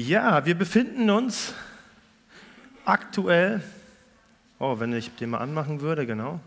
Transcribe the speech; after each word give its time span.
Ja, 0.00 0.46
wir 0.46 0.54
befinden 0.54 1.10
uns 1.10 1.52
aktuell, 2.86 3.60
oh, 4.58 4.80
wenn 4.80 4.94
ich 4.94 5.14
den 5.16 5.28
mal 5.28 5.40
anmachen 5.40 5.82
würde, 5.82 6.06
genau, 6.06 6.40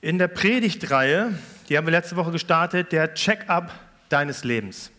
in 0.00 0.16
der 0.16 0.28
Predigtreihe, 0.28 1.38
die 1.68 1.76
haben 1.76 1.86
wir 1.86 1.90
letzte 1.90 2.16
Woche 2.16 2.30
gestartet, 2.30 2.90
der 2.90 3.12
Check-up 3.12 3.70
deines 4.08 4.44
Lebens. 4.44 4.90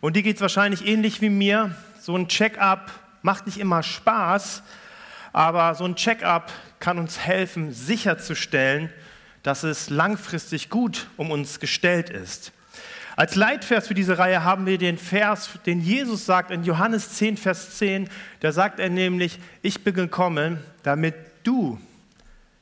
Und 0.00 0.14
die 0.14 0.22
geht 0.22 0.36
es 0.36 0.42
wahrscheinlich 0.42 0.86
ähnlich 0.86 1.20
wie 1.22 1.28
mir. 1.28 1.74
So 2.00 2.16
ein 2.16 2.28
Check-up 2.28 2.92
macht 3.22 3.46
nicht 3.46 3.58
immer 3.58 3.82
Spaß, 3.82 4.62
aber 5.32 5.74
so 5.74 5.86
ein 5.86 5.96
Check-up 5.96 6.52
kann 6.78 7.00
uns 7.00 7.18
helfen, 7.18 7.72
sicherzustellen, 7.72 8.90
dass 9.42 9.64
es 9.64 9.90
langfristig 9.90 10.70
gut 10.70 11.08
um 11.16 11.32
uns 11.32 11.58
gestellt 11.58 12.10
ist. 12.10 12.52
Als 13.18 13.34
Leitvers 13.34 13.88
für 13.88 13.94
diese 13.94 14.16
Reihe 14.16 14.44
haben 14.44 14.64
wir 14.64 14.78
den 14.78 14.96
Vers, 14.96 15.50
den 15.66 15.80
Jesus 15.80 16.24
sagt 16.24 16.52
in 16.52 16.62
Johannes 16.62 17.14
10, 17.14 17.36
Vers 17.36 17.76
10. 17.76 18.08
Da 18.38 18.52
sagt 18.52 18.78
er 18.78 18.90
nämlich, 18.90 19.40
ich 19.60 19.82
bin 19.82 19.92
gekommen, 19.94 20.62
damit 20.84 21.16
du 21.42 21.80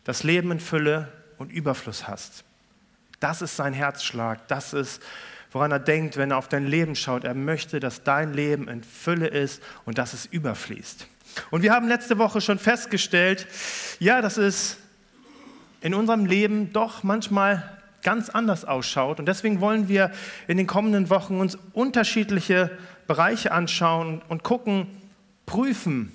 das 0.04 0.22
Leben 0.22 0.50
in 0.50 0.58
Fülle 0.58 1.12
und 1.36 1.52
Überfluss 1.52 2.08
hast. 2.08 2.42
Das 3.20 3.42
ist 3.42 3.54
sein 3.54 3.74
Herzschlag. 3.74 4.48
Das 4.48 4.72
ist, 4.72 5.02
woran 5.52 5.72
er 5.72 5.78
denkt, 5.78 6.16
wenn 6.16 6.30
er 6.30 6.38
auf 6.38 6.48
dein 6.48 6.66
Leben 6.66 6.96
schaut. 6.96 7.24
Er 7.24 7.34
möchte, 7.34 7.78
dass 7.78 8.02
dein 8.02 8.32
Leben 8.32 8.66
in 8.66 8.82
Fülle 8.82 9.26
ist 9.26 9.62
und 9.84 9.98
dass 9.98 10.14
es 10.14 10.24
überfließt. 10.24 11.06
Und 11.50 11.64
wir 11.64 11.74
haben 11.74 11.86
letzte 11.86 12.16
Woche 12.16 12.40
schon 12.40 12.58
festgestellt, 12.58 13.46
ja, 13.98 14.22
dass 14.22 14.38
es 14.38 14.78
in 15.82 15.92
unserem 15.92 16.24
Leben 16.24 16.72
doch 16.72 17.02
manchmal 17.02 17.75
ganz 18.06 18.30
anders 18.30 18.64
ausschaut. 18.64 19.18
Und 19.18 19.26
deswegen 19.26 19.60
wollen 19.60 19.88
wir 19.88 20.12
in 20.46 20.58
den 20.58 20.68
kommenden 20.68 21.10
Wochen 21.10 21.40
uns 21.40 21.58
unterschiedliche 21.72 22.70
Bereiche 23.08 23.50
anschauen 23.50 24.22
und 24.28 24.44
gucken, 24.44 24.86
prüfen, 25.44 26.12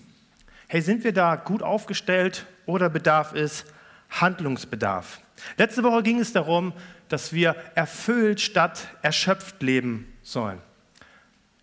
hey, 0.67 0.81
sind 0.81 1.03
wir 1.03 1.11
da 1.11 1.35
gut 1.35 1.61
aufgestellt 1.61 2.45
oder 2.65 2.89
bedarf 2.89 3.33
es 3.33 3.65
Handlungsbedarf? 4.09 5.19
Letzte 5.57 5.83
Woche 5.83 6.01
ging 6.01 6.21
es 6.21 6.31
darum, 6.31 6.71
dass 7.09 7.33
wir 7.33 7.57
erfüllt 7.75 8.39
statt 8.39 8.87
erschöpft 9.01 9.61
leben 9.61 10.07
sollen. 10.23 10.59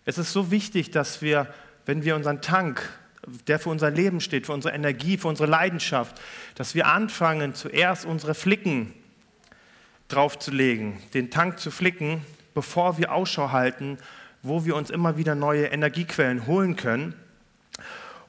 Es 0.05 0.19
ist 0.19 0.31
so 0.31 0.51
wichtig, 0.51 0.91
dass 0.91 1.23
wir, 1.23 1.51
wenn 1.87 2.03
wir 2.03 2.15
unseren 2.15 2.39
Tank, 2.39 2.87
der 3.47 3.57
für 3.57 3.69
unser 3.69 3.89
Leben 3.89 4.21
steht, 4.21 4.45
für 4.45 4.53
unsere 4.53 4.75
Energie, 4.75 5.17
für 5.17 5.27
unsere 5.27 5.49
Leidenschaft, 5.49 6.21
dass 6.53 6.75
wir 6.75 6.85
anfangen, 6.85 7.55
zuerst 7.55 8.05
unsere 8.05 8.35
Flicken 8.35 8.93
draufzulegen, 10.09 10.97
den 11.13 11.31
Tank 11.31 11.59
zu 11.59 11.71
flicken, 11.71 12.25
bevor 12.53 12.97
wir 12.97 13.13
Ausschau 13.13 13.51
halten, 13.51 13.97
wo 14.43 14.65
wir 14.65 14.75
uns 14.75 14.89
immer 14.89 15.17
wieder 15.17 15.35
neue 15.35 15.67
Energiequellen 15.67 16.45
holen 16.45 16.75
können. 16.75 17.13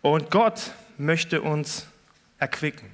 Und 0.02 0.30
Gott 0.30 0.72
möchte 0.98 1.42
uns 1.42 1.86
erquicken. 2.38 2.90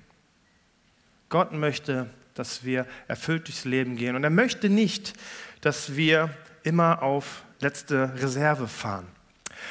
Gott 1.29 1.53
möchte, 1.53 2.09
dass 2.35 2.65
wir 2.65 2.87
erfüllt 3.09 3.49
durchs 3.49 3.65
Leben 3.65 3.97
gehen. 3.97 4.17
Und 4.17 4.25
er 4.25 4.31
möchte 4.31 4.69
nicht, 4.69 5.15
dass 5.61 5.97
wir 5.97 6.31
immer 6.63 7.03
auf 7.03 7.43
letzte 7.61 8.13
Reserve 8.21 8.69
fahren. 8.69 9.07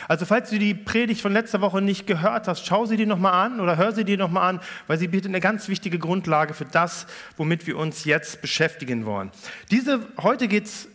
Also 0.08 0.26
falls 0.26 0.50
du 0.50 0.60
die 0.60 0.74
Predigt 0.74 1.22
von 1.22 1.34
letzter 1.34 1.62
Woche 1.62 1.82
nicht 1.82 2.08
gehört 2.08 2.48
hast, 2.48 2.66
schau 2.66 2.86
sie 2.86 2.98
dir 2.98 3.08
nochmal 3.08 3.34
an 3.34 3.60
oder 3.60 3.78
hör 3.78 3.92
sie 3.92 4.06
dir 4.06 4.18
nochmal 4.18 4.50
an, 4.50 4.60
weil 4.88 4.98
sie 4.98 5.08
bietet 5.08 5.30
eine 5.30 5.40
ganz 5.40 5.68
wichtige 5.68 6.00
Grundlage 6.00 6.54
für 6.54 6.66
das, 6.66 7.08
womit 7.38 7.68
wir 7.68 7.78
uns 7.78 8.06
jetzt 8.06 8.42
beschäftigen 8.42 9.06
wollen. 9.06 9.32
Diese, 9.72 10.00
heute 10.22 10.48
geht 10.48 10.66
es 10.66 10.88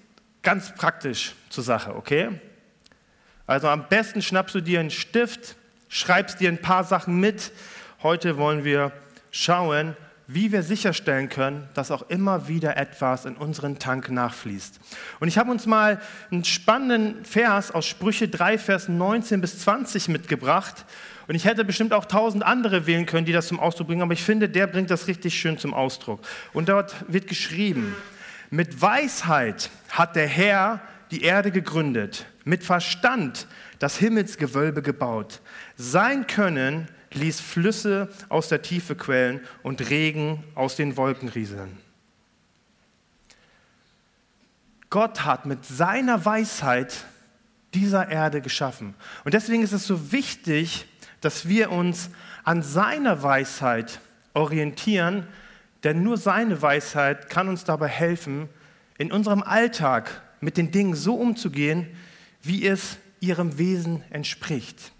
ganz 0.42 0.74
praktisch 0.74 1.34
zur 1.48 1.64
Sache, 1.64 1.94
okay? 1.94 2.40
Also 3.46 3.68
am 3.68 3.88
besten 3.88 4.22
schnappst 4.22 4.54
du 4.54 4.60
dir 4.60 4.80
einen 4.80 4.90
Stift, 4.90 5.56
schreibst 5.88 6.40
dir 6.40 6.48
ein 6.48 6.62
paar 6.62 6.84
Sachen 6.84 7.18
mit. 7.18 7.52
Heute 8.02 8.36
wollen 8.36 8.64
wir 8.64 8.92
schauen, 9.32 9.96
wie 10.32 10.52
wir 10.52 10.62
sicherstellen 10.62 11.28
können, 11.28 11.68
dass 11.74 11.90
auch 11.90 12.02
immer 12.08 12.46
wieder 12.46 12.76
etwas 12.76 13.24
in 13.24 13.36
unseren 13.36 13.80
Tank 13.80 14.10
nachfließt. 14.10 14.78
Und 15.18 15.26
ich 15.26 15.38
habe 15.38 15.50
uns 15.50 15.66
mal 15.66 16.00
einen 16.30 16.44
spannenden 16.44 17.24
Vers 17.24 17.72
aus 17.72 17.86
Sprüche 17.86 18.28
3, 18.28 18.56
Vers 18.58 18.88
19 18.88 19.40
bis 19.40 19.58
20 19.60 20.08
mitgebracht. 20.08 20.84
Und 21.26 21.34
ich 21.34 21.46
hätte 21.46 21.64
bestimmt 21.64 21.92
auch 21.92 22.04
tausend 22.04 22.44
andere 22.44 22.86
wählen 22.86 23.06
können, 23.06 23.26
die 23.26 23.32
das 23.32 23.48
zum 23.48 23.58
Ausdruck 23.58 23.88
bringen, 23.88 24.02
aber 24.02 24.12
ich 24.12 24.22
finde, 24.22 24.48
der 24.48 24.68
bringt 24.68 24.90
das 24.90 25.08
richtig 25.08 25.34
schön 25.38 25.58
zum 25.58 25.74
Ausdruck. 25.74 26.20
Und 26.52 26.68
dort 26.68 26.94
wird 27.08 27.26
geschrieben, 27.26 27.96
mit 28.50 28.80
Weisheit 28.80 29.70
hat 29.90 30.14
der 30.14 30.28
Herr 30.28 30.80
die 31.10 31.22
Erde 31.22 31.50
gegründet, 31.50 32.26
mit 32.44 32.62
Verstand 32.62 33.48
das 33.80 33.96
Himmelsgewölbe 33.96 34.82
gebaut. 34.82 35.40
Sein 35.76 36.26
Können 36.28 36.86
ließ 37.12 37.40
Flüsse 37.40 38.08
aus 38.28 38.48
der 38.48 38.62
Tiefe 38.62 38.94
quellen 38.94 39.40
und 39.62 39.90
Regen 39.90 40.44
aus 40.54 40.76
den 40.76 40.96
Wolken 40.96 41.28
rieseln. 41.28 41.78
Gott 44.90 45.24
hat 45.24 45.46
mit 45.46 45.64
seiner 45.64 46.24
Weisheit 46.24 47.04
dieser 47.74 48.08
Erde 48.10 48.40
geschaffen. 48.40 48.94
Und 49.24 49.34
deswegen 49.34 49.62
ist 49.62 49.72
es 49.72 49.86
so 49.86 50.12
wichtig, 50.12 50.86
dass 51.20 51.48
wir 51.48 51.70
uns 51.70 52.10
an 52.42 52.62
seiner 52.62 53.22
Weisheit 53.22 54.00
orientieren, 54.34 55.28
denn 55.84 56.02
nur 56.02 56.16
seine 56.16 56.60
Weisheit 56.60 57.30
kann 57.30 57.48
uns 57.48 57.64
dabei 57.64 57.88
helfen, 57.88 58.48
in 58.98 59.12
unserem 59.12 59.42
Alltag 59.42 60.22
mit 60.40 60.56
den 60.56 60.72
Dingen 60.72 60.94
so 60.94 61.14
umzugehen, 61.14 61.86
wie 62.42 62.66
es 62.66 62.98
ihrem 63.20 63.58
Wesen 63.58 64.02
entspricht. 64.10 64.92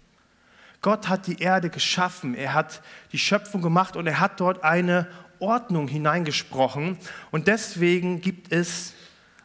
Gott 0.81 1.09
hat 1.09 1.27
die 1.27 1.39
Erde 1.39 1.69
geschaffen, 1.69 2.33
er 2.33 2.53
hat 2.53 2.81
die 3.11 3.19
Schöpfung 3.19 3.61
gemacht 3.61 3.95
und 3.95 4.07
er 4.07 4.19
hat 4.19 4.39
dort 4.39 4.63
eine 4.63 5.07
Ordnung 5.39 5.87
hineingesprochen. 5.87 6.97
Und 7.29 7.47
deswegen 7.47 8.21
gibt 8.21 8.51
es 8.51 8.93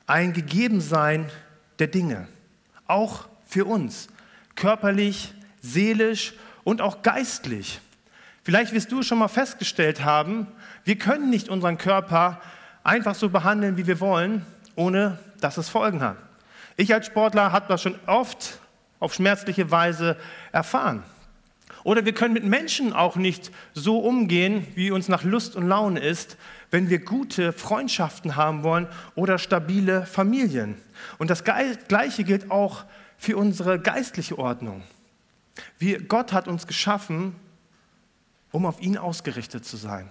ein 0.06 0.32
Gegebensein 0.32 1.28
der 1.78 1.88
Dinge, 1.88 2.28
auch 2.86 3.28
für 3.44 3.66
uns, 3.66 4.08
körperlich, 4.54 5.34
seelisch 5.60 6.34
und 6.64 6.80
auch 6.80 7.02
geistlich. 7.02 7.80
Vielleicht 8.42 8.72
wirst 8.72 8.92
du 8.92 9.02
schon 9.02 9.19
mal 9.19 9.28
festgestellt 9.28 10.04
haben, 10.04 10.46
wir 10.84 10.96
können 10.96 11.30
nicht 11.30 11.48
unseren 11.48 11.78
Körper 11.78 12.41
einfach 12.84 13.14
so 13.14 13.28
behandeln, 13.28 13.76
wie 13.76 13.86
wir 13.86 14.00
wollen, 14.00 14.46
ohne 14.76 15.19
dass 15.41 15.58
es 15.58 15.69
Folgen 15.69 16.00
hat. 16.00 16.16
Ich 16.76 16.94
als 16.94 17.06
Sportler 17.06 17.52
habe 17.52 17.66
das 17.69 17.82
schon 17.82 17.98
oft 18.06 18.60
auf 19.00 19.14
schmerzliche 19.14 19.70
Weise 19.70 20.16
erfahren. 20.52 21.02
Oder 21.84 22.04
wir 22.04 22.15
können 22.15 22.34
mit 22.34 22.44
Menschen 22.44 22.93
auch 22.93 23.16
nicht 23.16 23.50
so 23.75 23.99
umgehen, 23.99 24.66
wie 24.75 24.91
uns 24.91 25.09
nach 25.09 25.22
Lust 25.25 25.56
und 25.56 25.69
Laune 25.69 26.00
ist, 26.00 26.37
wenn 26.71 26.91
wir 26.91 26.99
gute 26.99 27.53
Freundschaften 27.53 28.37
haben 28.37 28.62
wollen 28.62 28.88
oder 29.15 29.38
stabile 29.38 30.05
Familien. 30.06 30.76
Und 31.19 31.31
das 31.31 31.44
Gleiche 31.44 32.25
gilt 32.25 32.50
auch 32.50 32.84
für 33.19 33.37
unsere 33.37 33.78
geistliche 33.78 34.38
Ordnung. 34.38 34.82
Wir, 35.78 36.03
Gott 36.03 36.32
hat 36.32 36.49
uns 36.49 36.66
geschaffen, 36.66 37.34
um 38.53 38.66
auf 38.66 38.81
ihn 38.81 38.99
ausgerichtet 38.99 39.65
zu 39.65 39.76
sein. 39.76 40.10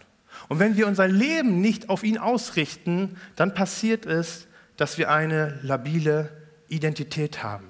Und 0.50 0.60
wenn 0.60 0.76
wir 0.76 0.88
unser 0.88 1.08
Leben 1.08 1.62
nicht 1.62 1.90
auf 1.90 2.04
ihn 2.04 2.18
ausrichten, 2.18 3.18
dann 3.36 3.54
passiert 3.54 4.06
es, 4.06 4.48
dass 4.78 4.98
wir 4.98 5.10
eine 5.10 5.60
labile 5.62 6.30
Identität 6.68 7.44
haben. 7.44 7.68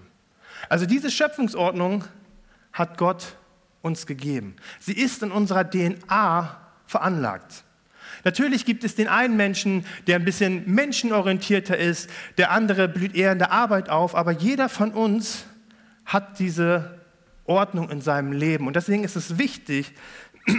Also 0.70 0.86
diese 0.86 1.12
Schöpfungsordnung 1.12 2.06
hat 2.74 2.98
Gott 2.98 3.38
uns 3.86 4.08
gegeben. 4.08 4.56
Sie 4.80 4.94
ist 4.94 5.24
in 5.24 5.32
unserer 5.32 5.70
DNA 5.70 6.60
veranlagt. 6.88 7.64
Natürlich 8.24 8.66
gibt 8.66 8.84
es 8.84 8.96
den 8.96 9.08
einen 9.08 9.38
Menschen, 9.38 9.86
der 10.08 10.16
ein 10.16 10.26
bisschen 10.26 10.64
menschenorientierter 10.66 11.78
ist, 11.78 12.10
der 12.38 12.52
andere 12.52 12.88
blüht 12.88 13.16
eher 13.16 13.32
in 13.32 13.38
der 13.38 13.52
Arbeit 13.52 13.90
auf, 13.90 14.16
aber 14.16 14.32
jeder 14.32 14.68
von 14.68 14.92
uns 14.92 15.46
hat 16.06 16.40
diese 16.40 17.00
Ordnung 17.46 17.90
in 17.92 18.02
seinem 18.02 18.32
Leben. 18.32 18.66
Und 18.66 18.76
deswegen 18.76 19.04
ist 19.04 19.16
es 19.16 19.38
wichtig, 19.38 19.94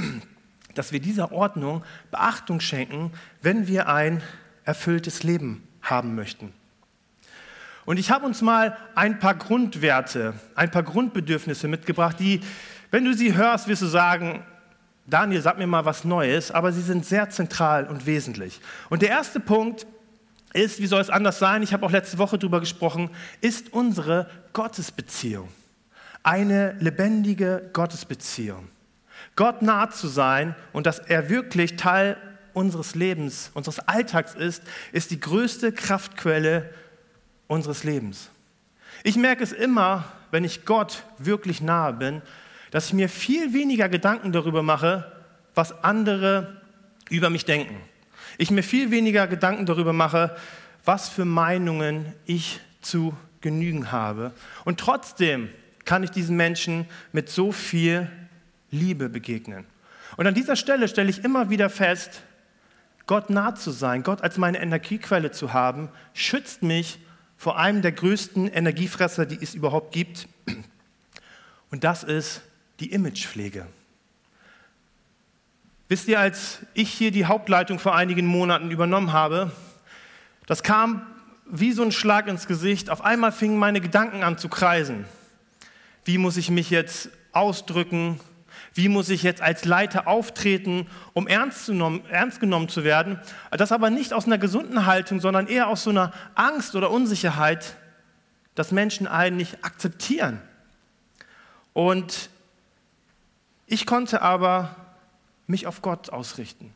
dass 0.75 0.93
wir 0.93 1.00
dieser 1.00 1.33
Ordnung 1.33 1.83
Beachtung 2.12 2.61
schenken, 2.61 3.12
wenn 3.43 3.67
wir 3.67 3.89
ein 3.89 4.23
erfülltes 4.65 5.25
Leben 5.25 5.67
haben 5.83 6.15
möchten. 6.15 6.53
Und 7.85 7.99
ich 7.99 8.11
habe 8.11 8.27
uns 8.27 8.43
mal 8.43 8.77
ein 8.97 9.21
paar 9.21 9.35
Grundwerte, 9.35 10.35
ein 10.56 10.71
paar 10.71 10.83
Grundbedürfnisse 10.83 11.69
mitgebracht, 11.69 12.19
die 12.19 12.41
wenn 12.91 13.05
du 13.05 13.15
sie 13.15 13.35
hörst, 13.35 13.69
wirst 13.69 13.83
du 13.83 13.87
sagen, 13.87 14.44
Daniel, 15.06 15.41
sag 15.41 15.59
mir 15.59 15.67
mal 15.67 15.85
was 15.85 16.05
Neues, 16.05 16.50
aber 16.50 16.73
sie 16.73 16.83
sind 16.83 17.06
sehr 17.06 17.31
zentral 17.31 17.87
und 17.87 18.06
wesentlich. 18.06 18.61
Und 18.91 19.03
der 19.03 19.11
erste 19.11 19.38
Punkt 19.38 19.87
ist, 20.53 20.81
wie 20.81 20.87
soll 20.87 21.00
es 21.00 21.11
anders 21.11 21.38
sein, 21.38 21.62
ich 21.62 21.73
habe 21.73 21.87
auch 21.87 21.91
letzte 21.91 22.19
Woche 22.19 22.38
darüber 22.38 22.61
gesprochen, 22.61 23.11
ist 23.41 23.73
unsere 23.73 24.29
Gottesbeziehung. 24.53 25.49
Eine 26.23 26.73
lebendige 26.81 27.71
Gottesbeziehung. 27.73 28.69
Gott 29.37 29.62
nah 29.62 29.91
zu 29.91 30.09
sein 30.09 30.56
und 30.73 30.87
dass 30.87 30.99
er 30.99 31.29
wirklich 31.29 31.77
Teil 31.77 32.17
unseres 32.53 32.94
Lebens, 32.94 33.50
unseres 33.55 33.81
Alltags 33.81 34.35
ist, 34.35 34.62
ist 34.93 35.11
die 35.11 35.21
größte 35.21 35.73
Kraftquelle 35.73 36.71
unseres 37.47 37.85
Lebens. 37.85 38.31
Ich 39.05 39.17
merke 39.17 39.44
es 39.44 39.53
immer, 39.53 40.05
wenn 40.31 40.43
ich 40.43 40.65
Gott 40.65 41.05
wirklich 41.19 41.61
nahe 41.61 41.93
bin, 41.93 42.23
dass 42.76 42.88
ich 42.88 42.93
mir 42.93 43.08
viel 43.08 43.55
weniger 43.55 43.88
Gedanken 43.88 44.32
darüber 44.32 44.62
mache, 44.62 45.11
was 45.55 45.82
andere 45.82 46.61
über 47.08 47.31
mich 47.31 47.46
denken. 47.46 47.75
Ich 48.37 48.50
mir 48.50 48.62
viel 48.62 48.90
weniger 48.90 49.26
Gedanken 49.26 49.64
darüber 49.64 49.94
mache, 49.94 50.37
was 50.84 51.08
für 51.08 51.25
Meinungen 51.25 52.12
ich 52.26 52.61
zu 52.82 53.17
genügen 53.40 53.93
habe. 53.93 54.32
Und 54.67 54.78
trotzdem 54.78 55.49
kann 55.87 56.02
ich 56.02 56.11
diesen 56.11 56.37
Menschen 56.37 56.84
mit 57.12 57.31
so 57.31 57.50
viel 57.50 58.11
Liebe 58.70 59.08
begegnen. 59.08 59.64
Und 60.19 60.26
an 60.26 60.34
dieser 60.34 60.55
Stelle 60.55 60.87
stelle 60.87 61.08
ich 61.08 61.25
immer 61.25 61.49
wieder 61.49 61.70
fest, 61.70 62.25
Gott 63.06 63.31
nah 63.31 63.55
zu 63.55 63.70
sein, 63.70 64.02
Gott 64.02 64.20
als 64.20 64.37
meine 64.37 64.61
Energiequelle 64.61 65.31
zu 65.31 65.55
haben, 65.55 65.88
schützt 66.12 66.62
mich 66.62 66.99
vor 67.38 67.58
einem 67.58 67.81
der 67.81 67.93
größten 67.93 68.49
Energiefresser, 68.49 69.25
die 69.25 69.38
es 69.40 69.55
überhaupt 69.55 69.94
gibt. 69.94 70.28
Und 71.70 71.82
das 71.82 72.05
ist 72.05 72.43
die 72.81 72.93
Imagepflege. 72.93 73.67
Wisst 75.88 76.08
ihr, 76.08 76.19
als 76.19 76.61
ich 76.75 76.90
hier 76.90 77.11
die 77.11 77.26
Hauptleitung 77.26 77.78
vor 77.78 77.94
einigen 77.94 78.26
Monaten 78.26 78.70
übernommen 78.70 79.12
habe, 79.12 79.52
das 80.46 80.62
kam 80.62 81.06
wie 81.49 81.73
so 81.73 81.82
ein 81.82 81.93
Schlag 81.93 82.26
ins 82.26 82.46
Gesicht. 82.46 82.90
Auf 82.90 83.05
einmal 83.05 83.32
fingen 83.32 83.58
meine 83.58 83.81
Gedanken 83.81 84.25
an 84.25 84.37
zu 84.37 84.49
kreisen. 84.49 85.05
Wie 86.05 86.19
muss 86.19 86.37
ich 86.37 86.50
mich 86.50 86.70
jetzt 86.70 87.11
ausdrücken? 87.32 88.20
Wie 88.75 88.88
muss 88.88 89.08
ich 89.08 89.23
jetzt 89.23 89.40
als 89.43 89.64
Leiter 89.64 90.06
auftreten, 90.08 90.87
um 91.14 91.26
ernst 91.28 91.67
genommen, 91.67 92.05
ernst 92.11 92.40
genommen 92.40 92.69
zu 92.69 92.84
werden? 92.84 93.20
Das 93.50 93.73
aber 93.73 93.90
nicht 93.90 94.12
aus 94.12 94.26
einer 94.26 94.38
gesunden 94.38 94.87
Haltung, 94.87 95.20
sondern 95.20 95.46
eher 95.46 95.69
aus 95.69 95.84
so 95.84 95.90
einer 95.90 96.12
Angst 96.34 96.75
oder 96.75 96.90
Unsicherheit, 96.90 97.76
dass 98.55 98.73
Menschen 98.73 99.06
einen 99.06 99.37
nicht 99.37 99.64
akzeptieren. 99.64 100.40
Und 101.73 102.31
ich 103.67 103.87
konnte 103.87 104.23
aber 104.23 104.75
mich 105.47 105.67
auf 105.67 105.83
Gott 105.83 106.11
ausrichten. 106.11 106.73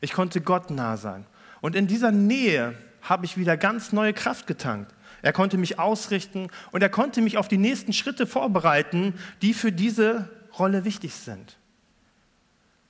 Ich 0.00 0.12
konnte 0.12 0.40
Gott 0.40 0.70
nah 0.70 0.96
sein. 0.96 1.26
Und 1.60 1.74
in 1.74 1.86
dieser 1.86 2.10
Nähe 2.10 2.76
habe 3.02 3.24
ich 3.24 3.36
wieder 3.36 3.56
ganz 3.56 3.92
neue 3.92 4.12
Kraft 4.12 4.46
getankt. 4.46 4.92
Er 5.22 5.32
konnte 5.32 5.58
mich 5.58 5.78
ausrichten 5.78 6.48
und 6.72 6.82
er 6.82 6.88
konnte 6.88 7.20
mich 7.20 7.38
auf 7.38 7.48
die 7.48 7.58
nächsten 7.58 7.92
Schritte 7.92 8.26
vorbereiten, 8.26 9.14
die 9.42 9.54
für 9.54 9.72
diese 9.72 10.28
Rolle 10.58 10.84
wichtig 10.84 11.14
sind. 11.14 11.56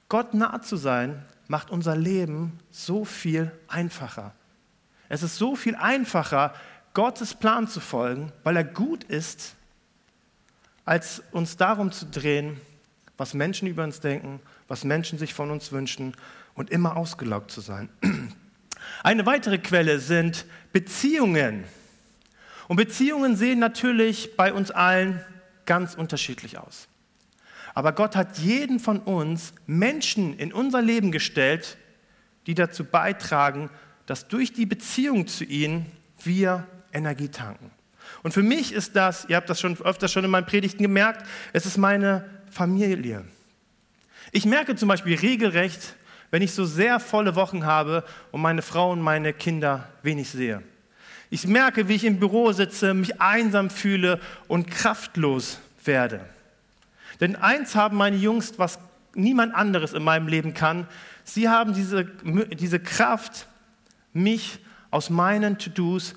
Gott 0.08 0.34
nah 0.34 0.62
zu 0.62 0.76
sein, 0.76 1.24
macht 1.48 1.70
unser 1.70 1.96
Leben 1.96 2.58
so 2.70 3.04
viel 3.04 3.50
einfacher. 3.68 4.34
Es 5.08 5.22
ist 5.22 5.36
so 5.36 5.56
viel 5.56 5.76
einfacher, 5.76 6.54
Gottes 6.94 7.34
Plan 7.34 7.68
zu 7.68 7.80
folgen, 7.80 8.32
weil 8.42 8.56
er 8.56 8.64
gut 8.64 9.04
ist, 9.04 9.54
als 10.84 11.22
uns 11.32 11.56
darum 11.56 11.92
zu 11.92 12.06
drehen, 12.06 12.60
was 13.16 13.34
Menschen 13.34 13.68
über 13.68 13.84
uns 13.84 14.00
denken, 14.00 14.40
was 14.68 14.84
Menschen 14.84 15.18
sich 15.18 15.34
von 15.34 15.50
uns 15.50 15.72
wünschen 15.72 16.14
und 16.54 16.70
immer 16.70 16.96
ausgelaugt 16.96 17.50
zu 17.50 17.60
sein. 17.60 17.88
Eine 19.02 19.26
weitere 19.26 19.58
Quelle 19.58 19.98
sind 19.98 20.46
Beziehungen. 20.72 21.64
Und 22.68 22.76
Beziehungen 22.76 23.36
sehen 23.36 23.58
natürlich 23.58 24.36
bei 24.36 24.52
uns 24.52 24.70
allen 24.70 25.20
ganz 25.64 25.94
unterschiedlich 25.94 26.58
aus. 26.58 26.88
Aber 27.74 27.92
Gott 27.92 28.16
hat 28.16 28.38
jeden 28.38 28.80
von 28.80 29.00
uns 29.00 29.52
Menschen 29.66 30.38
in 30.38 30.52
unser 30.52 30.80
Leben 30.80 31.12
gestellt, 31.12 31.76
die 32.46 32.54
dazu 32.54 32.84
beitragen, 32.84 33.70
dass 34.06 34.28
durch 34.28 34.52
die 34.52 34.66
Beziehung 34.66 35.26
zu 35.26 35.44
ihnen 35.44 35.86
wir 36.22 36.66
Energie 36.92 37.28
tanken. 37.28 37.70
Und 38.22 38.32
für 38.32 38.42
mich 38.42 38.72
ist 38.72 38.96
das, 38.96 39.26
ihr 39.28 39.36
habt 39.36 39.50
das 39.50 39.60
schon 39.60 39.78
öfter 39.82 40.08
schon 40.08 40.24
in 40.24 40.30
meinen 40.30 40.46
Predigten 40.46 40.82
gemerkt, 40.82 41.26
es 41.52 41.66
ist 41.66 41.76
meine 41.76 42.24
Familie. 42.56 43.22
Ich 44.32 44.46
merke 44.46 44.74
zum 44.76 44.88
Beispiel 44.88 45.14
regelrecht, 45.14 45.94
wenn 46.30 46.40
ich 46.40 46.52
so 46.52 46.64
sehr 46.64 47.00
volle 47.00 47.36
Wochen 47.36 47.66
habe 47.66 48.02
und 48.32 48.40
meine 48.40 48.62
Frau 48.62 48.92
und 48.92 49.02
meine 49.02 49.34
Kinder 49.34 49.88
wenig 50.02 50.30
sehe. 50.30 50.62
Ich 51.28 51.46
merke, 51.46 51.88
wie 51.88 51.96
ich 51.96 52.04
im 52.04 52.18
Büro 52.18 52.52
sitze, 52.52 52.94
mich 52.94 53.20
einsam 53.20 53.68
fühle 53.68 54.20
und 54.48 54.70
kraftlos 54.70 55.58
werde. 55.84 56.24
Denn 57.20 57.36
eins 57.36 57.74
haben 57.74 57.98
meine 57.98 58.16
Jungs, 58.16 58.54
was 58.56 58.78
niemand 59.14 59.54
anderes 59.54 59.92
in 59.92 60.02
meinem 60.02 60.26
Leben 60.26 60.54
kann. 60.54 60.88
Sie 61.24 61.50
haben 61.50 61.74
diese, 61.74 62.06
diese 62.58 62.80
Kraft, 62.80 63.48
mich 64.14 64.60
aus 64.90 65.10
meinen 65.10 65.58
To-Dos, 65.58 66.14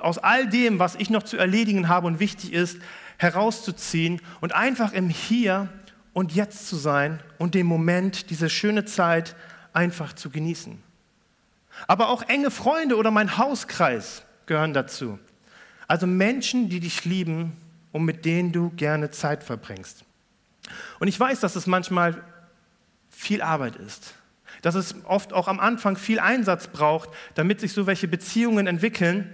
aus 0.00 0.16
all 0.16 0.48
dem, 0.48 0.78
was 0.78 0.96
ich 0.96 1.10
noch 1.10 1.22
zu 1.22 1.36
erledigen 1.36 1.88
habe 1.88 2.06
und 2.06 2.18
wichtig 2.18 2.54
ist, 2.54 2.78
herauszuziehen 3.18 4.20
und 4.40 4.54
einfach 4.54 4.92
im 4.92 5.08
Hier 5.08 5.68
und 6.12 6.32
Jetzt 6.32 6.68
zu 6.68 6.76
sein 6.76 7.20
und 7.38 7.54
den 7.54 7.66
Moment, 7.66 8.30
diese 8.30 8.48
schöne 8.48 8.84
Zeit 8.84 9.36
einfach 9.72 10.12
zu 10.14 10.30
genießen. 10.30 10.82
Aber 11.86 12.08
auch 12.08 12.22
enge 12.22 12.50
Freunde 12.50 12.96
oder 12.96 13.10
mein 13.10 13.36
Hauskreis 13.36 14.22
gehören 14.46 14.72
dazu. 14.72 15.18
Also 15.88 16.06
Menschen, 16.06 16.68
die 16.68 16.80
dich 16.80 17.04
lieben 17.04 17.52
und 17.92 18.04
mit 18.04 18.24
denen 18.24 18.52
du 18.52 18.70
gerne 18.70 19.10
Zeit 19.10 19.44
verbringst. 19.44 20.04
Und 20.98 21.08
ich 21.08 21.18
weiß, 21.18 21.40
dass 21.40 21.56
es 21.56 21.66
manchmal 21.66 22.22
viel 23.10 23.42
Arbeit 23.42 23.76
ist, 23.76 24.14
dass 24.62 24.74
es 24.74 24.94
oft 25.04 25.32
auch 25.32 25.48
am 25.48 25.60
Anfang 25.60 25.96
viel 25.96 26.18
Einsatz 26.18 26.66
braucht, 26.66 27.10
damit 27.34 27.60
sich 27.60 27.72
so 27.72 27.86
welche 27.86 28.08
Beziehungen 28.08 28.66
entwickeln. 28.66 29.30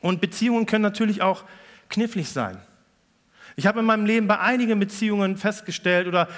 Und 0.00 0.20
Beziehungen 0.20 0.66
können 0.66 0.82
natürlich 0.82 1.22
auch 1.22 1.44
knifflig 1.88 2.30
sein. 2.30 2.58
Ich 3.56 3.66
habe 3.66 3.80
in 3.80 3.86
meinem 3.86 4.04
Leben 4.04 4.28
bei 4.28 4.38
einigen 4.38 4.78
Beziehungen 4.78 5.38
festgestellt 5.38 6.06
oder 6.06 6.28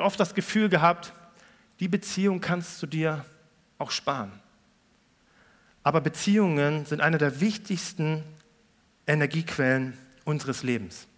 oft 0.00 0.20
das 0.20 0.34
Gefühl 0.34 0.68
gehabt, 0.68 1.12
die 1.80 1.88
Beziehung 1.88 2.40
kannst 2.40 2.80
du 2.80 2.86
dir 2.86 3.24
auch 3.78 3.90
sparen. 3.90 4.30
Aber 5.82 6.00
Beziehungen 6.00 6.86
sind 6.86 7.00
eine 7.00 7.18
der 7.18 7.40
wichtigsten 7.40 8.22
Energiequellen 9.06 9.98
unseres 10.24 10.62
Lebens. 10.62 11.08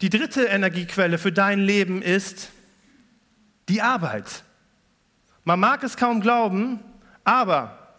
Die 0.00 0.10
dritte 0.10 0.44
Energiequelle 0.44 1.18
für 1.18 1.32
dein 1.32 1.58
Leben 1.58 2.00
ist 2.00 2.50
die 3.68 3.82
Arbeit. 3.82 4.44
Man 5.42 5.58
mag 5.58 5.82
es 5.82 5.96
kaum 5.96 6.20
glauben, 6.20 6.78
aber 7.24 7.96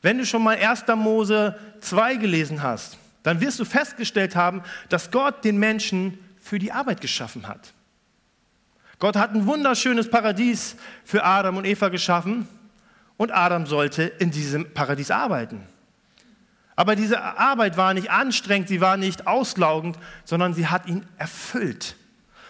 wenn 0.00 0.16
du 0.16 0.24
schon 0.24 0.42
mal 0.42 0.56
1. 0.56 0.84
Mose 0.96 1.58
2 1.80 2.16
gelesen 2.16 2.62
hast, 2.62 2.96
dann 3.22 3.40
wirst 3.40 3.60
du 3.60 3.64
festgestellt 3.64 4.36
haben, 4.36 4.62
dass 4.88 5.10
Gott 5.10 5.44
den 5.44 5.58
Menschen 5.58 6.18
für 6.40 6.58
die 6.58 6.72
Arbeit 6.72 7.00
geschaffen 7.00 7.48
hat. 7.48 7.72
Gott 8.98 9.16
hat 9.16 9.34
ein 9.34 9.46
wunderschönes 9.46 10.10
Paradies 10.10 10.76
für 11.04 11.24
Adam 11.24 11.56
und 11.56 11.64
Eva 11.64 11.88
geschaffen 11.88 12.46
und 13.16 13.32
Adam 13.32 13.66
sollte 13.66 14.04
in 14.04 14.30
diesem 14.30 14.72
Paradies 14.74 15.10
arbeiten. 15.10 15.66
Aber 16.74 16.96
diese 16.96 17.20
Arbeit 17.20 17.76
war 17.76 17.94
nicht 17.94 18.10
anstrengend, 18.10 18.68
sie 18.68 18.80
war 18.80 18.96
nicht 18.96 19.26
auslaugend, 19.26 19.98
sondern 20.24 20.54
sie 20.54 20.68
hat 20.68 20.86
ihn 20.86 21.04
erfüllt. 21.18 21.96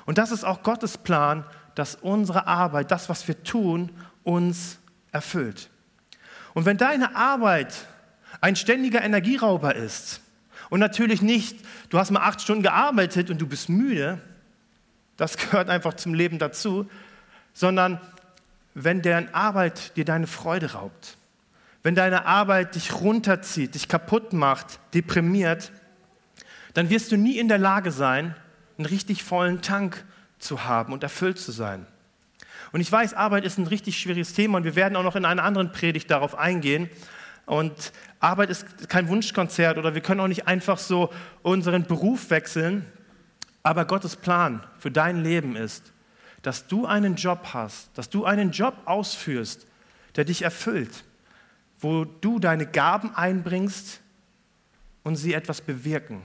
Und 0.07 0.19
das 0.19 0.31
ist 0.31 0.45
auch 0.45 0.63
Gottes 0.63 0.99
Plan, 0.99 1.45
dass 1.75 1.95
unsere 1.97 2.47
Arbeit, 2.47 2.91
das, 2.91 3.09
was 3.09 3.27
wir 3.27 3.43
tun, 3.43 3.91
uns 4.23 4.79
erfüllt. 5.11 5.71
Und 6.55 6.67
wenn 6.67 6.77
deine 6.77 7.17
Arbeit 7.17 7.87
ein 8.41 8.57
ständiger 8.57 9.03
Energierauber 9.03 9.75
ist, 9.75 10.21
und 10.73 10.81
natürlich 10.81 11.21
nicht, 11.21 11.59
du 11.91 11.99
hast 11.99 12.11
mal 12.13 12.23
acht 12.23 12.41
Stunden 12.41 12.63
gearbeitet 12.63 13.29
und 13.29 13.39
du 13.39 13.47
bist 13.47 13.69
müde. 13.69 14.19
Das 15.19 15.37
gehört 15.37 15.69
einfach 15.69 15.93
zum 15.93 16.15
Leben 16.15 16.39
dazu. 16.39 16.89
Sondern 17.53 18.01
wenn 18.73 19.03
deren 19.03 19.35
Arbeit 19.35 19.95
dir 19.99 20.07
deine 20.07 20.27
Freude 20.27 20.73
raubt, 20.73 21.19
wenn 21.83 21.95
deine 21.95 22.25
Arbeit 22.25 22.75
dich 22.75 22.95
runterzieht, 22.95 23.75
dich 23.75 23.87
kaputt 23.87 24.33
macht, 24.33 24.81
deprimiert, 24.95 25.73
dann 26.73 26.89
wirst 26.89 27.13
du 27.13 27.19
nie 27.19 27.37
in 27.37 27.49
der 27.49 27.59
Lage 27.59 27.91
sein, 27.91 28.35
einen 28.79 28.87
richtig 28.87 29.25
vollen 29.25 29.61
Tank 29.61 30.03
zu 30.39 30.65
haben 30.65 30.95
und 30.95 31.03
erfüllt 31.03 31.39
zu 31.39 31.53
sein. 31.53 31.85
Und 32.73 32.81
ich 32.81 32.91
weiß, 32.91 33.13
Arbeit 33.13 33.45
ist 33.45 33.59
ein 33.59 33.67
richtig 33.67 34.01
schwieriges 34.01 34.33
Thema 34.33 34.57
und 34.57 34.65
wir 34.65 34.75
werden 34.75 34.97
auch 34.97 35.03
noch 35.03 35.17
in 35.17 35.27
einer 35.27 35.45
anderen 35.45 35.71
Predigt 35.71 36.11
darauf 36.11 36.35
eingehen. 36.35 36.89
Und 37.47 37.93
Arbeit 38.21 38.51
ist 38.51 38.89
kein 38.89 39.09
Wunschkonzert 39.09 39.79
oder 39.79 39.95
wir 39.95 40.01
können 40.01 40.21
auch 40.21 40.29
nicht 40.29 40.47
einfach 40.47 40.79
so 40.79 41.13
unseren 41.43 41.85
Beruf 41.85 42.31
wechseln. 42.31 42.87
Aber 43.63 43.85
Gottes 43.85 44.17
Plan 44.17 44.65
für 44.79 44.91
dein 44.91 45.23
Leben 45.23 45.57
ist, 45.57 45.93
dass 46.43 46.67
du 46.67 46.87
einen 46.87 47.17
Job 47.17 47.49
hast, 47.53 47.97
dass 47.97 48.11
du 48.11 48.25
einen 48.25 48.51
Job 48.51 48.75
ausführst, 48.85 49.67
der 50.17 50.25
dich 50.25 50.43
erfüllt, 50.43 51.05
wo 51.79 52.05
du 52.05 52.39
deine 52.39 52.67
Gaben 52.67 53.15
einbringst 53.15 54.01
und 55.05 55.17
sie 55.17 55.35
etwas 55.35 55.61
bewirken. 55.61 56.23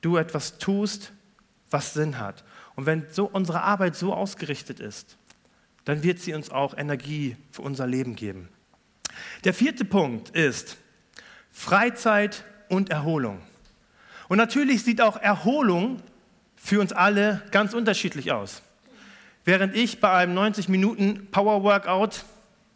Du 0.00 0.16
etwas 0.16 0.58
tust, 0.58 1.12
was 1.70 1.94
Sinn 1.94 2.18
hat. 2.18 2.44
Und 2.76 2.86
wenn 2.86 3.06
so 3.10 3.26
unsere 3.26 3.62
Arbeit 3.62 3.96
so 3.96 4.12
ausgerichtet 4.12 4.80
ist, 4.80 5.16
dann 5.84 6.02
wird 6.02 6.18
sie 6.18 6.34
uns 6.34 6.50
auch 6.50 6.76
Energie 6.76 7.36
für 7.50 7.62
unser 7.62 7.86
Leben 7.86 8.16
geben. 8.16 8.48
Der 9.44 9.54
vierte 9.54 9.84
Punkt 9.84 10.30
ist 10.30 10.76
Freizeit 11.50 12.44
und 12.68 12.90
Erholung. 12.90 13.40
Und 14.28 14.38
natürlich 14.38 14.82
sieht 14.84 15.00
auch 15.00 15.20
Erholung 15.20 16.02
für 16.56 16.80
uns 16.80 16.92
alle 16.92 17.42
ganz 17.50 17.74
unterschiedlich 17.74 18.32
aus. 18.32 18.62
Während 19.44 19.76
ich 19.76 20.00
bei 20.00 20.10
einem 20.10 20.34
90 20.34 20.68
Minuten 20.68 21.28
Power 21.30 21.62
Workout 21.62 22.24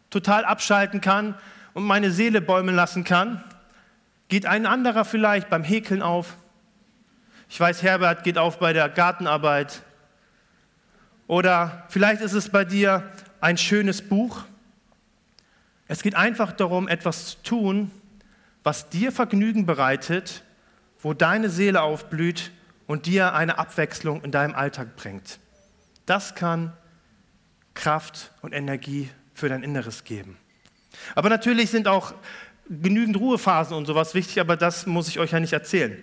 total 0.09 0.45
abschalten 0.45 1.01
kann 1.01 1.35
und 1.73 1.83
meine 1.83 2.11
Seele 2.11 2.41
bäumeln 2.41 2.75
lassen 2.75 3.03
kann, 3.03 3.43
geht 4.27 4.45
ein 4.45 4.65
anderer 4.65 5.05
vielleicht 5.05 5.49
beim 5.49 5.63
Häkeln 5.63 6.01
auf. 6.01 6.35
Ich 7.49 7.59
weiß, 7.59 7.81
Herbert 7.81 8.23
geht 8.23 8.37
auf 8.37 8.59
bei 8.59 8.73
der 8.73 8.87
Gartenarbeit. 8.89 9.81
Oder 11.25 11.85
vielleicht 11.89 12.21
ist 12.21 12.33
es 12.33 12.49
bei 12.49 12.63
dir 12.63 13.11
ein 13.41 13.57
schönes 13.57 14.01
Buch. 14.01 14.43
Es 15.89 16.03
geht 16.03 16.13
einfach 16.13 16.51
darum, 16.51 16.87
etwas 16.87 17.29
zu 17.29 17.43
tun, 17.43 17.91
was 18.63 18.89
dir 18.89 19.11
Vergnügen 19.11 19.65
bereitet, 19.65 20.43
wo 21.01 21.15
deine 21.15 21.49
Seele 21.49 21.81
aufblüht 21.81 22.51
und 22.85 23.07
dir 23.07 23.33
eine 23.33 23.57
Abwechslung 23.57 24.23
in 24.23 24.31
deinem 24.31 24.53
Alltag 24.53 24.95
bringt. 24.95 25.39
Das 26.05 26.35
kann 26.35 26.73
Kraft 27.73 28.31
und 28.41 28.53
Energie 28.53 29.09
für 29.33 29.49
dein 29.49 29.63
Inneres 29.63 30.03
geben. 30.03 30.37
Aber 31.15 31.29
natürlich 31.29 31.71
sind 31.71 31.87
auch 31.87 32.13
genügend 32.69 33.17
Ruhephasen 33.17 33.75
und 33.75 33.87
sowas 33.87 34.13
wichtig, 34.13 34.39
aber 34.39 34.57
das 34.57 34.85
muss 34.85 35.07
ich 35.07 35.17
euch 35.17 35.31
ja 35.31 35.39
nicht 35.39 35.53
erzählen. 35.53 35.97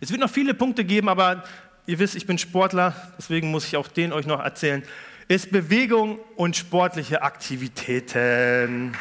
Es 0.00 0.10
wird 0.10 0.20
noch 0.20 0.30
viele 0.30 0.54
Punkte 0.54 0.82
geben, 0.82 1.10
aber 1.10 1.44
ihr 1.84 1.98
wisst, 1.98 2.14
ich 2.14 2.26
bin 2.26 2.38
Sportler, 2.38 2.94
deswegen 3.18 3.50
muss 3.50 3.66
ich 3.66 3.76
auch 3.76 3.88
den 3.88 4.14
euch 4.14 4.24
noch 4.24 4.40
erzählen. 4.40 4.82
Ist 5.26 5.50
Bewegung 5.50 6.18
und 6.36 6.54
sportliche 6.54 7.22
Aktivitäten. 7.22 8.94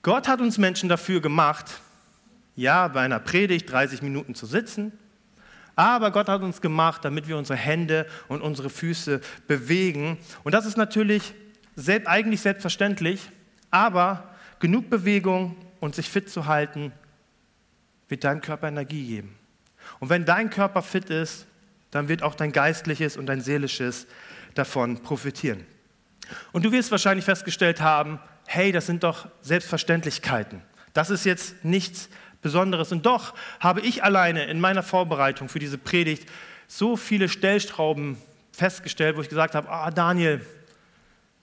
Gott 0.00 0.26
hat 0.26 0.40
uns 0.40 0.56
Menschen 0.56 0.88
dafür 0.88 1.20
gemacht, 1.20 1.82
ja, 2.56 2.88
bei 2.88 3.02
einer 3.02 3.18
Predigt 3.18 3.70
30 3.70 4.00
Minuten 4.00 4.34
zu 4.34 4.46
sitzen, 4.46 4.92
aber 5.76 6.10
Gott 6.10 6.30
hat 6.30 6.40
uns 6.40 6.62
gemacht, 6.62 7.04
damit 7.04 7.28
wir 7.28 7.36
unsere 7.36 7.58
Hände 7.58 8.06
und 8.26 8.40
unsere 8.40 8.70
Füße 8.70 9.20
bewegen. 9.46 10.16
Und 10.42 10.52
das 10.52 10.64
ist 10.64 10.78
natürlich 10.78 11.34
eigentlich 12.06 12.40
selbstverständlich, 12.40 13.28
aber 13.70 14.34
genug 14.60 14.88
Bewegung 14.88 15.56
und 15.80 15.94
sich 15.94 16.08
fit 16.08 16.30
zu 16.30 16.46
halten, 16.46 16.92
wird 18.08 18.24
deinem 18.24 18.40
Körper 18.40 18.68
Energie 18.68 19.06
geben. 19.06 19.36
Und 20.00 20.08
wenn 20.08 20.24
dein 20.24 20.48
Körper 20.48 20.80
fit 20.80 21.10
ist, 21.10 21.46
dann 21.90 22.08
wird 22.08 22.22
auch 22.22 22.34
dein 22.34 22.52
geistliches 22.52 23.16
und 23.16 23.26
dein 23.26 23.40
seelisches 23.40 24.06
davon 24.54 25.02
profitieren. 25.02 25.66
Und 26.52 26.64
du 26.64 26.72
wirst 26.72 26.90
wahrscheinlich 26.90 27.24
festgestellt 27.24 27.80
haben, 27.80 28.20
hey, 28.46 28.72
das 28.72 28.86
sind 28.86 29.02
doch 29.02 29.28
Selbstverständlichkeiten. 29.40 30.62
Das 30.92 31.10
ist 31.10 31.24
jetzt 31.24 31.64
nichts 31.64 32.08
Besonderes. 32.42 32.92
Und 32.92 33.06
doch 33.06 33.34
habe 33.60 33.80
ich 33.80 34.04
alleine 34.04 34.44
in 34.44 34.60
meiner 34.60 34.82
Vorbereitung 34.82 35.48
für 35.48 35.58
diese 35.58 35.78
Predigt 35.78 36.28
so 36.66 36.96
viele 36.96 37.28
Stellstrauben 37.28 38.18
festgestellt, 38.52 39.16
wo 39.16 39.22
ich 39.22 39.28
gesagt 39.28 39.54
habe, 39.54 39.68
ah 39.68 39.90
Daniel, 39.90 40.44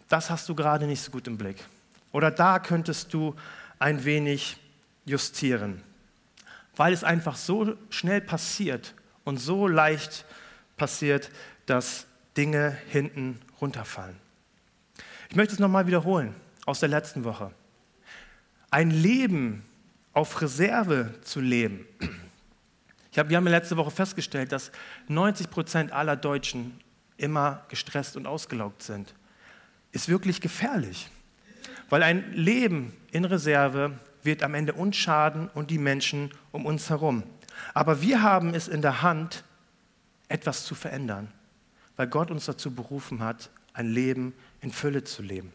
das 0.08 0.30
hast 0.30 0.48
du 0.50 0.56
gerade 0.56 0.86
nicht 0.86 1.02
so 1.02 1.12
gut 1.12 1.28
im 1.28 1.38
Blick. 1.38 1.64
Oder 2.12 2.32
da 2.32 2.60
könntest 2.60 3.14
du 3.14 3.36
ein 3.80 4.06
wenig 4.06 4.58
justieren. 5.06 5.82
Weil 6.76 6.94
es 6.94 7.04
einfach 7.04 7.36
so 7.36 7.76
schnell 7.90 8.22
passiert 8.22 8.94
und 9.26 9.38
so 9.38 9.68
leicht 9.68 10.24
passiert, 10.78 11.30
dass 11.66 12.08
Dinge 12.38 12.78
hinten 12.88 13.42
runterfallen. 13.60 14.16
Ich 15.30 15.36
möchte 15.36 15.54
es 15.54 15.60
nochmal 15.60 15.88
wiederholen 15.88 16.34
aus 16.66 16.80
der 16.80 16.90
letzten 16.90 17.26
Woche. 17.26 17.52
Ein 18.72 18.92
Leben 18.92 19.64
auf 20.14 20.42
Reserve 20.42 21.14
zu 21.24 21.42
leben. 21.42 21.86
Ich 23.12 23.20
hab, 23.20 23.30
wir 23.30 23.38
haben 23.38 23.48
letzte 23.48 23.76
Woche 23.76 23.92
festgestellt, 23.92 24.52
dass 24.52 24.72
90 25.08 25.50
Prozent 25.50 25.92
aller 25.92 26.16
Deutschen 26.16 26.80
immer 27.18 27.66
gestresst 27.70 28.16
und 28.16 28.26
ausgelaugt 28.26 28.82
sind 28.82 29.14
ist 29.96 30.10
wirklich 30.10 30.42
gefährlich. 30.42 31.10
Weil 31.90 32.04
ein 32.04 32.34
Leben 32.34 32.94
in 33.12 33.26
Reserve 33.26 33.98
wird 34.24 34.44
am 34.44 34.54
Ende 34.54 34.74
uns 34.74 34.98
schaden 34.98 35.50
und 35.54 35.72
die 35.72 35.78
Menschen 35.78 36.32
um 36.52 36.66
uns 36.66 36.90
herum. 36.90 37.24
Aber 37.76 38.02
wir 38.02 38.24
haben 38.24 38.56
es 38.56 38.68
in 38.68 38.82
der 38.82 39.04
Hand, 39.04 39.44
etwas 40.30 40.66
zu 40.66 40.74
verändern, 40.74 41.32
weil 41.98 42.08
Gott 42.08 42.32
uns 42.32 42.46
dazu 42.46 42.74
berufen 42.74 43.22
hat, 43.22 43.52
ein 43.74 43.90
Leben 43.90 44.34
in 44.62 44.72
Fülle 44.72 45.04
zu 45.04 45.22
leben. 45.22 45.54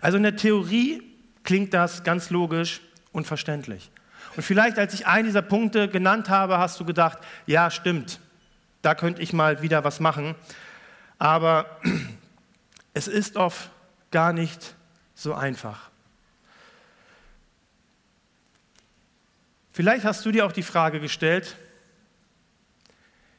Also 0.00 0.16
in 0.16 0.22
der 0.22 0.36
Theorie 0.36 1.02
klingt 1.42 1.74
das 1.74 2.04
ganz 2.04 2.30
logisch 2.30 2.80
und 3.12 3.26
verständlich. 3.26 3.90
Und 4.36 4.44
vielleicht, 4.44 4.78
als 4.78 4.94
ich 4.94 5.06
einen 5.06 5.26
dieser 5.26 5.42
Punkte 5.42 5.88
genannt 5.88 6.28
habe, 6.28 6.58
hast 6.58 6.78
du 6.78 6.84
gedacht, 6.84 7.18
ja, 7.44 7.70
stimmt, 7.70 8.20
da 8.82 8.94
könnte 8.94 9.20
ich 9.20 9.32
mal 9.32 9.62
wieder 9.62 9.82
was 9.82 9.98
machen. 9.98 10.36
Aber 11.18 11.80
es 12.94 13.08
ist 13.08 13.36
oft 13.36 13.70
gar 14.12 14.32
nicht 14.32 14.76
so 15.16 15.34
einfach. 15.34 15.90
Vielleicht 19.76 20.06
hast 20.06 20.24
du 20.24 20.32
dir 20.32 20.46
auch 20.46 20.52
die 20.52 20.62
Frage 20.62 21.00
gestellt, 21.00 21.54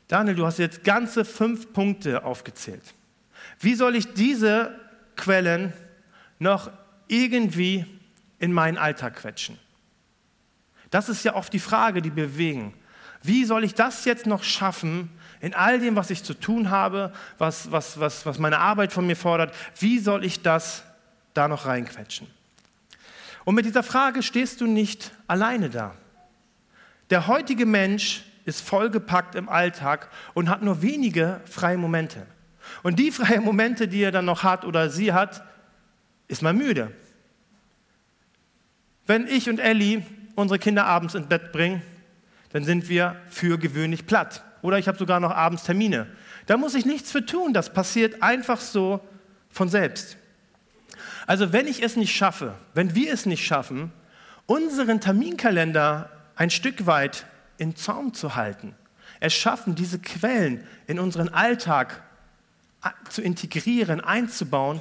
Daniel, 0.07 0.35
du 0.35 0.45
hast 0.45 0.59
jetzt 0.59 0.83
ganze 0.83 1.25
fünf 1.25 1.73
Punkte 1.73 2.23
aufgezählt. 2.23 2.83
Wie 3.59 3.73
soll 3.73 3.95
ich 3.95 4.13
diese 4.13 4.79
Quellen 5.15 5.73
noch 6.37 6.69
irgendwie 7.07 7.87
in 8.37 8.53
meinen 8.53 8.77
Alltag 8.77 9.15
quetschen? 9.15 9.57
Das 10.91 11.09
ist 11.09 11.25
ja 11.25 11.33
oft 11.33 11.51
die 11.53 11.59
Frage, 11.59 12.03
die 12.03 12.11
bewegen. 12.11 12.75
Wie 13.23 13.43
soll 13.43 13.63
ich 13.63 13.73
das 13.73 14.05
jetzt 14.05 14.27
noch 14.27 14.43
schaffen, 14.43 15.09
in 15.41 15.55
all 15.55 15.79
dem, 15.79 15.95
was 15.95 16.11
ich 16.11 16.21
zu 16.21 16.35
tun 16.35 16.69
habe, 16.69 17.13
was, 17.39 17.71
was, 17.71 17.99
was, 17.99 18.27
was 18.27 18.37
meine 18.37 18.59
Arbeit 18.59 18.93
von 18.93 19.07
mir 19.07 19.15
fordert, 19.15 19.55
wie 19.79 19.97
soll 19.97 20.23
ich 20.23 20.43
das 20.43 20.83
da 21.33 21.47
noch 21.47 21.65
reinquetschen? 21.65 22.27
Und 23.43 23.55
mit 23.55 23.65
dieser 23.65 23.81
Frage 23.81 24.21
stehst 24.21 24.61
du 24.61 24.67
nicht 24.67 25.11
alleine 25.25 25.71
da. 25.71 25.95
Der 27.09 27.27
heutige 27.27 27.65
Mensch 27.65 28.23
ist 28.45 28.61
vollgepackt 28.61 29.35
im 29.35 29.49
Alltag 29.49 30.09
und 30.33 30.49
hat 30.49 30.61
nur 30.61 30.81
wenige 30.81 31.41
freie 31.45 31.77
Momente. 31.77 32.25
Und 32.83 32.99
die 32.99 33.11
freien 33.11 33.43
Momente, 33.43 33.87
die 33.87 34.01
er 34.01 34.11
dann 34.11 34.25
noch 34.25 34.43
hat 34.43 34.65
oder 34.65 34.89
sie 34.89 35.13
hat, 35.13 35.43
ist 36.27 36.41
man 36.41 36.57
müde. 36.57 36.91
Wenn 39.05 39.27
ich 39.27 39.49
und 39.49 39.59
Ellie 39.59 40.03
unsere 40.35 40.59
Kinder 40.59 40.85
abends 40.85 41.15
ins 41.15 41.27
Bett 41.27 41.51
bringen, 41.51 41.81
dann 42.51 42.63
sind 42.63 42.89
wir 42.89 43.15
für 43.29 43.57
gewöhnlich 43.57 44.05
platt 44.05 44.43
oder 44.61 44.77
ich 44.77 44.87
habe 44.87 44.97
sogar 44.97 45.19
noch 45.19 45.31
abends 45.31 45.63
Termine. 45.63 46.07
Da 46.45 46.57
muss 46.57 46.75
ich 46.75 46.85
nichts 46.85 47.11
für 47.11 47.25
tun, 47.25 47.53
das 47.53 47.73
passiert 47.73 48.21
einfach 48.21 48.59
so 48.59 48.99
von 49.49 49.69
selbst. 49.69 50.17
Also 51.25 51.51
wenn 51.53 51.67
ich 51.67 51.83
es 51.83 51.95
nicht 51.95 52.15
schaffe, 52.15 52.55
wenn 52.73 52.95
wir 52.95 53.13
es 53.13 53.25
nicht 53.25 53.45
schaffen, 53.45 53.91
unseren 54.45 55.01
Terminkalender 55.01 56.09
ein 56.37 56.49
Stück 56.49 56.85
weit 56.85 57.25
in 57.57 57.75
Zaum 57.75 58.13
zu 58.13 58.35
halten, 58.35 58.75
es 59.19 59.33
schaffen, 59.33 59.75
diese 59.75 59.99
Quellen 59.99 60.65
in 60.85 60.99
unseren 60.99 61.29
Alltag 61.29 62.03
zu 63.09 63.21
integrieren, 63.21 63.99
einzubauen, 63.99 64.79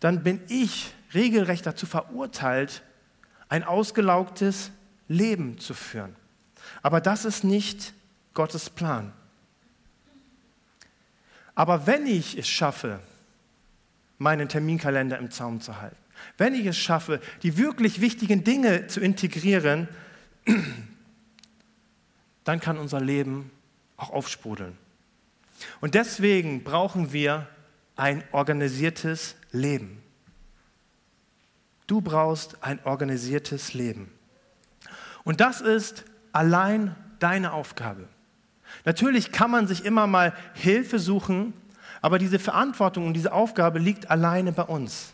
dann 0.00 0.22
bin 0.22 0.40
ich 0.48 0.92
regelrecht 1.14 1.66
dazu 1.66 1.86
verurteilt, 1.86 2.82
ein 3.48 3.64
ausgelaugtes 3.64 4.70
Leben 5.08 5.58
zu 5.58 5.74
führen. 5.74 6.14
Aber 6.82 7.00
das 7.00 7.24
ist 7.24 7.44
nicht 7.44 7.94
Gottes 8.34 8.70
Plan. 8.70 9.12
Aber 11.54 11.86
wenn 11.86 12.06
ich 12.06 12.38
es 12.38 12.48
schaffe, 12.48 13.00
meinen 14.18 14.48
Terminkalender 14.48 15.18
im 15.18 15.30
Zaum 15.30 15.60
zu 15.60 15.80
halten, 15.80 15.96
wenn 16.36 16.54
ich 16.54 16.66
es 16.66 16.76
schaffe, 16.76 17.20
die 17.42 17.56
wirklich 17.56 18.00
wichtigen 18.00 18.44
Dinge 18.44 18.86
zu 18.86 19.00
integrieren, 19.00 19.88
dann 22.44 22.60
kann 22.60 22.78
unser 22.78 23.00
Leben 23.00 23.50
auch 23.96 24.10
aufsprudeln. 24.10 24.76
Und 25.80 25.94
deswegen 25.94 26.64
brauchen 26.64 27.12
wir 27.12 27.46
ein 27.96 28.24
organisiertes 28.32 29.36
Leben. 29.52 30.02
Du 31.86 32.00
brauchst 32.00 32.62
ein 32.62 32.80
organisiertes 32.84 33.74
Leben. 33.74 34.10
Und 35.24 35.40
das 35.40 35.60
ist 35.60 36.04
allein 36.32 36.96
deine 37.18 37.52
Aufgabe. 37.52 38.08
Natürlich 38.84 39.30
kann 39.30 39.50
man 39.50 39.68
sich 39.68 39.84
immer 39.84 40.06
mal 40.06 40.32
Hilfe 40.54 40.98
suchen, 40.98 41.52
aber 42.00 42.18
diese 42.18 42.38
Verantwortung 42.38 43.06
und 43.06 43.14
diese 43.14 43.32
Aufgabe 43.32 43.78
liegt 43.78 44.10
alleine 44.10 44.52
bei 44.52 44.64
uns. 44.64 45.12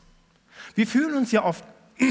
Wir 0.75 0.87
fühlen 0.87 1.16
uns 1.16 1.32
ja 1.32 1.44
oft, 1.44 1.64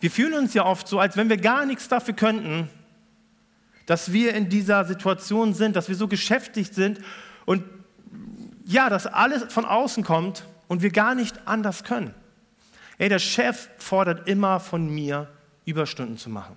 wir 0.00 0.10
fühlen 0.10 0.34
uns 0.34 0.54
ja 0.54 0.64
oft 0.64 0.88
so, 0.88 0.98
als 0.98 1.16
wenn 1.16 1.28
wir 1.28 1.36
gar 1.36 1.66
nichts 1.66 1.88
dafür 1.88 2.14
könnten, 2.14 2.68
dass 3.86 4.12
wir 4.12 4.34
in 4.34 4.48
dieser 4.48 4.84
Situation 4.84 5.54
sind, 5.54 5.76
dass 5.76 5.88
wir 5.88 5.96
so 5.96 6.08
geschäftigt 6.08 6.74
sind 6.74 7.00
und 7.44 7.62
ja, 8.64 8.88
dass 8.88 9.06
alles 9.06 9.52
von 9.52 9.64
außen 9.64 10.04
kommt 10.04 10.44
und 10.68 10.82
wir 10.82 10.90
gar 10.90 11.14
nicht 11.14 11.46
anders 11.46 11.84
können. 11.84 12.14
Ey, 12.98 13.08
der 13.08 13.18
Chef 13.18 13.68
fordert 13.78 14.28
immer 14.28 14.60
von 14.60 14.88
mir, 14.88 15.28
Überstunden 15.66 16.16
zu 16.16 16.30
machen. 16.30 16.56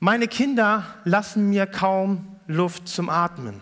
Meine 0.00 0.26
Kinder 0.26 0.84
lassen 1.04 1.50
mir 1.50 1.66
kaum 1.66 2.36
Luft 2.46 2.88
zum 2.88 3.08
Atmen. 3.08 3.60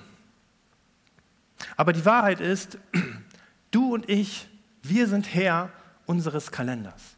Aber 1.76 1.92
die 1.92 2.04
Wahrheit 2.04 2.40
ist, 2.40 2.78
du 3.70 3.94
und 3.94 4.08
ich, 4.08 4.48
wir 4.82 5.06
sind 5.06 5.34
Herr 5.34 5.70
unseres 6.06 6.50
Kalenders. 6.50 7.16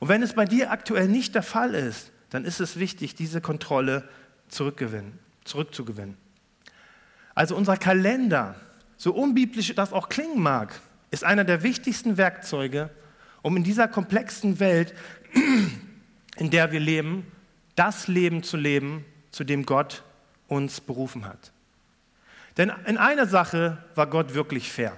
Und 0.00 0.08
wenn 0.08 0.22
es 0.22 0.34
bei 0.34 0.44
dir 0.44 0.70
aktuell 0.70 1.08
nicht 1.08 1.34
der 1.34 1.42
Fall 1.42 1.74
ist, 1.74 2.12
dann 2.30 2.44
ist 2.44 2.60
es 2.60 2.78
wichtig, 2.78 3.14
diese 3.14 3.40
Kontrolle 3.40 4.08
zurückzugewinnen. 4.48 6.16
Also 7.34 7.56
unser 7.56 7.76
Kalender, 7.76 8.56
so 8.96 9.12
unbiblisch 9.12 9.74
das 9.74 9.92
auch 9.92 10.08
klingen 10.08 10.40
mag, 10.40 10.80
ist 11.10 11.24
einer 11.24 11.44
der 11.44 11.62
wichtigsten 11.62 12.16
Werkzeuge, 12.16 12.90
um 13.42 13.56
in 13.56 13.64
dieser 13.64 13.88
komplexen 13.88 14.58
Welt, 14.60 14.94
in 16.36 16.50
der 16.50 16.72
wir 16.72 16.80
leben, 16.80 17.30
das 17.76 18.08
Leben 18.08 18.42
zu 18.42 18.56
leben, 18.56 19.04
zu 19.30 19.44
dem 19.44 19.66
Gott 19.66 20.02
uns 20.48 20.80
berufen 20.80 21.26
hat. 21.26 21.52
Denn 22.56 22.72
in 22.86 22.98
einer 22.98 23.26
Sache 23.26 23.78
war 23.94 24.06
Gott 24.06 24.34
wirklich 24.34 24.72
fair. 24.72 24.96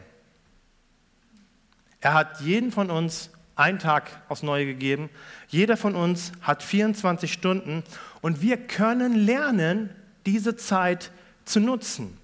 Er 2.01 2.15
hat 2.15 2.41
jeden 2.41 2.71
von 2.71 2.91
uns 2.91 3.31
einen 3.57 3.79
Tag 3.79 4.11
aufs 4.29 4.43
Neue 4.43 4.67
gegeben. 4.67 5.11
Jeder 5.49 5.77
von 5.77 5.97
uns 5.97 6.33
hat 6.43 6.63
24 6.63 7.33
Stunden 7.33 7.83
und 8.21 8.43
wir 8.43 8.59
können 8.59 9.15
lernen, 9.15 9.91
diese 10.27 10.57
Zeit 10.57 11.11
zu 11.45 11.59
nutzen. 11.61 12.19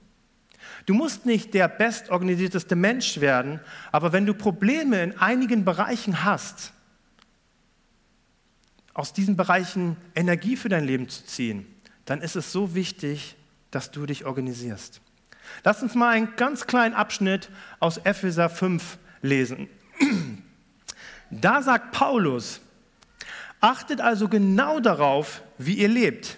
Du 0.87 0.95
musst 0.95 1.27
nicht 1.27 1.55
der 1.55 1.69
bestorganisierteste 1.69 2.77
Mensch 2.77 3.21
werden, 3.21 3.61
aber 3.93 4.13
wenn 4.13 4.27
du 4.27 4.35
Probleme 4.35 5.03
in 5.03 5.19
einigen 5.19 5.65
Bereichen 5.65 6.25
hast, 6.25 6.73
aus 8.95 9.13
diesen 9.13 9.37
Bereichen 9.37 9.97
Energie 10.15 10.57
für 10.57 10.69
dein 10.69 10.85
Leben 10.85 11.09
zu 11.09 11.25
ziehen, 11.25 11.67
dann 12.05 12.21
ist 12.21 12.37
es 12.37 12.53
so 12.53 12.75
wichtig, 12.75 13.37
dass 13.71 13.91
du 13.91 14.05
dich 14.05 14.27
organisierst. 14.27 15.01
Lass 15.65 15.83
uns 15.83 15.95
mal 15.95 16.11
einen 16.11 16.37
ganz 16.37 16.67
kleinen 16.67 16.95
Abschnitt 16.95 17.49
aus 17.81 17.99
Epheser 17.99 18.51
5 18.51 18.99
lesen. 19.23 19.69
Da 21.33 21.63
sagt 21.63 21.93
Paulus, 21.93 22.61
achtet 23.61 24.03
also 24.03 24.29
genau 24.29 24.81
darauf, 24.81 25.43
wie 25.57 25.75
ihr 25.75 25.89
lebt. 25.89 26.37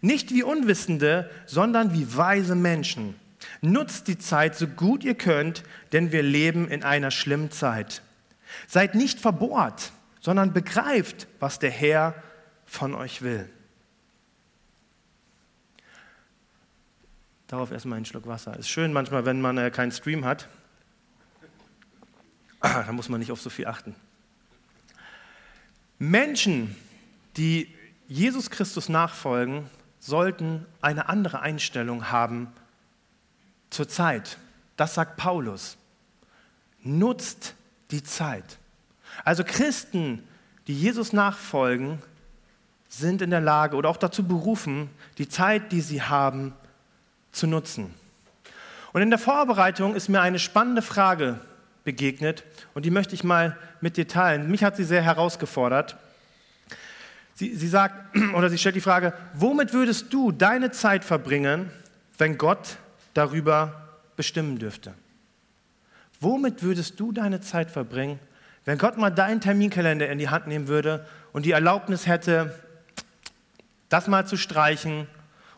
Nicht 0.00 0.32
wie 0.32 0.42
Unwissende, 0.42 1.30
sondern 1.46 1.94
wie 1.94 2.16
weise 2.16 2.56
Menschen. 2.56 3.14
Nutzt 3.60 4.08
die 4.08 4.18
Zeit 4.18 4.56
so 4.56 4.66
gut 4.66 5.04
ihr 5.04 5.14
könnt, 5.14 5.62
denn 5.92 6.10
wir 6.10 6.24
leben 6.24 6.68
in 6.68 6.82
einer 6.82 7.12
schlimmen 7.12 7.52
Zeit. 7.52 8.02
Seid 8.66 8.96
nicht 8.96 9.20
verbohrt, 9.20 9.92
sondern 10.20 10.52
begreift, 10.52 11.28
was 11.38 11.60
der 11.60 11.70
Herr 11.70 12.14
von 12.66 12.94
euch 12.94 13.22
will. 13.22 13.48
Darauf 17.46 17.70
erstmal 17.70 17.96
einen 17.96 18.06
Schluck 18.06 18.26
Wasser. 18.26 18.58
Ist 18.58 18.70
schön 18.70 18.92
manchmal, 18.92 19.24
wenn 19.24 19.40
man 19.40 19.56
äh, 19.58 19.70
keinen 19.70 19.92
Stream 19.92 20.24
hat. 20.24 20.48
Ah, 22.60 22.82
da 22.82 22.92
muss 22.92 23.08
man 23.08 23.20
nicht 23.20 23.30
auf 23.30 23.40
so 23.40 23.50
viel 23.50 23.66
achten. 23.66 23.94
Menschen, 26.02 26.74
die 27.36 27.72
Jesus 28.08 28.50
Christus 28.50 28.88
nachfolgen, 28.88 29.70
sollten 30.00 30.66
eine 30.80 31.08
andere 31.08 31.42
Einstellung 31.42 32.10
haben 32.10 32.48
zur 33.70 33.88
Zeit. 33.88 34.36
Das 34.76 34.94
sagt 34.94 35.16
Paulus. 35.16 35.76
Nutzt 36.82 37.54
die 37.92 38.02
Zeit. 38.02 38.58
Also 39.22 39.44
Christen, 39.44 40.26
die 40.66 40.74
Jesus 40.74 41.12
nachfolgen, 41.12 42.02
sind 42.88 43.22
in 43.22 43.30
der 43.30 43.40
Lage 43.40 43.76
oder 43.76 43.88
auch 43.88 43.96
dazu 43.96 44.26
berufen, 44.26 44.90
die 45.18 45.28
Zeit, 45.28 45.70
die 45.70 45.80
sie 45.80 46.02
haben, 46.02 46.52
zu 47.30 47.46
nutzen. 47.46 47.94
Und 48.92 49.02
in 49.02 49.10
der 49.10 49.20
Vorbereitung 49.20 49.94
ist 49.94 50.08
mir 50.08 50.20
eine 50.20 50.40
spannende 50.40 50.82
Frage 50.82 51.40
begegnet 51.84 52.44
und 52.74 52.84
die 52.84 52.90
möchte 52.90 53.14
ich 53.14 53.24
mal 53.24 53.56
mit 53.80 53.96
dir 53.96 54.06
teilen. 54.06 54.50
Mich 54.50 54.64
hat 54.64 54.76
sie 54.76 54.84
sehr 54.84 55.02
herausgefordert. 55.02 55.96
Sie, 57.34 57.54
sie 57.54 57.68
sagt 57.68 58.16
oder 58.34 58.50
sie 58.50 58.58
stellt 58.58 58.76
die 58.76 58.80
Frage, 58.80 59.12
womit 59.34 59.72
würdest 59.72 60.12
du 60.12 60.32
deine 60.32 60.70
Zeit 60.70 61.04
verbringen, 61.04 61.70
wenn 62.18 62.38
Gott 62.38 62.76
darüber 63.14 63.88
bestimmen 64.16 64.58
dürfte? 64.58 64.94
Womit 66.20 66.62
würdest 66.62 67.00
du 67.00 67.10
deine 67.10 67.40
Zeit 67.40 67.70
verbringen, 67.70 68.20
wenn 68.64 68.78
Gott 68.78 68.96
mal 68.96 69.10
deinen 69.10 69.40
Terminkalender 69.40 70.08
in 70.08 70.18
die 70.18 70.28
Hand 70.28 70.46
nehmen 70.46 70.68
würde 70.68 71.06
und 71.32 71.46
die 71.46 71.50
Erlaubnis 71.50 72.06
hätte, 72.06 72.54
das 73.88 74.06
mal 74.06 74.24
zu 74.26 74.36
streichen 74.36 75.08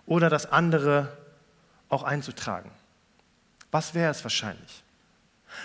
oder 0.06 0.30
das 0.30 0.46
andere 0.46 1.12
auch 1.90 2.02
einzutragen? 2.02 2.70
Was 3.70 3.92
wäre 3.92 4.10
es 4.10 4.24
wahrscheinlich? 4.24 4.83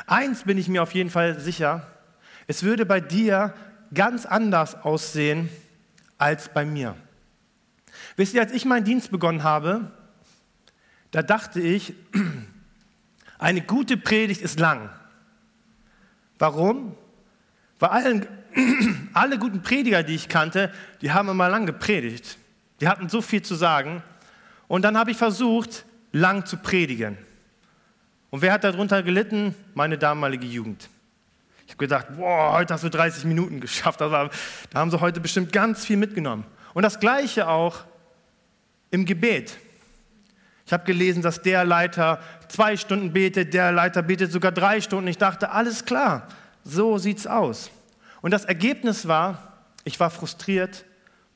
Eins 0.08 0.44
bin 0.44 0.58
ich 0.58 0.68
mir 0.68 0.84
auf 0.84 0.94
jeden 0.94 1.10
Fall 1.10 1.40
sicher, 1.40 1.86
es 2.48 2.64
würde 2.64 2.86
bei 2.86 3.00
dir 3.00 3.54
ganz 3.94 4.26
anders 4.26 4.84
aussehen 4.84 5.50
als 6.18 6.50
bei 6.50 6.66
mir. 6.66 6.96
Wisst 8.16 8.34
ihr, 8.34 8.42
als 8.42 8.52
ich 8.52 8.66
meinen 8.66 8.86
Dienst 8.86 9.12
begonnen 9.12 9.44
habe, 9.44 9.92
da 11.12 11.22
dachte 11.22 11.60
ich, 11.60 11.94
eine 13.40 13.62
gute 13.62 13.98
Predigt 13.98 14.42
ist 14.42 14.60
lang. 14.60 14.90
Warum? 16.38 16.96
Weil 17.80 17.90
allen, 17.90 18.28
alle 19.14 19.40
guten 19.40 19.62
Prediger, 19.62 20.04
die 20.04 20.16
ich 20.16 20.30
kannte, 20.30 20.72
die 21.02 21.12
haben 21.12 21.30
immer 21.30 21.50
lang 21.50 21.66
gepredigt. 21.66 22.38
Die 22.82 22.88
hatten 22.88 23.10
so 23.10 23.22
viel 23.22 23.42
zu 23.42 23.56
sagen. 23.56 24.04
Und 24.68 24.84
dann 24.84 24.98
habe 24.98 25.12
ich 25.12 25.18
versucht, 25.18 25.86
lang 26.12 26.46
zu 26.46 26.58
predigen. 26.58 27.18
Und 28.32 28.42
wer 28.42 28.54
hat 28.54 28.64
darunter 28.64 29.02
gelitten? 29.04 29.56
Meine 29.74 29.98
damalige 29.98 30.46
Jugend. 30.46 30.90
Ich 31.66 31.74
habe 31.74 31.80
gedacht, 31.80 32.08
boah, 32.18 32.54
heute 32.54 32.74
hast 32.74 32.84
du 32.84 32.90
30 32.90 33.26
Minuten 33.26 33.60
geschafft. 33.62 34.02
da 34.02 34.30
haben 34.74 34.92
sie 34.92 35.00
heute 35.00 35.20
bestimmt 35.20 35.52
ganz 35.52 35.86
viel 35.86 35.98
mitgenommen. 35.98 36.46
Und 36.74 36.84
das 36.84 37.00
Gleiche 37.00 37.48
auch 37.48 37.86
im 38.92 39.06
Gebet. 39.06 39.58
Ich 40.66 40.74
habe 40.74 40.84
gelesen, 40.84 41.24
dass 41.24 41.42
der 41.42 41.66
Leiter 41.66 42.20
zwei 42.48 42.78
Stunden 42.78 43.14
betet, 43.14 43.54
der 43.54 43.72
Leiter 43.72 44.04
betet 44.04 44.32
sogar 44.32 44.52
drei 44.52 44.82
Stunden. 44.82 45.08
Ich 45.08 45.18
dachte, 45.18 45.52
alles 45.52 45.86
klar, 45.86 46.28
so 46.64 46.98
sieht's 46.98 47.26
aus. 47.26 47.72
Und 48.22 48.32
das 48.32 48.46
Ergebnis 48.46 49.08
war, 49.08 49.54
ich 49.84 50.00
war 50.00 50.12
frustriert 50.12 50.86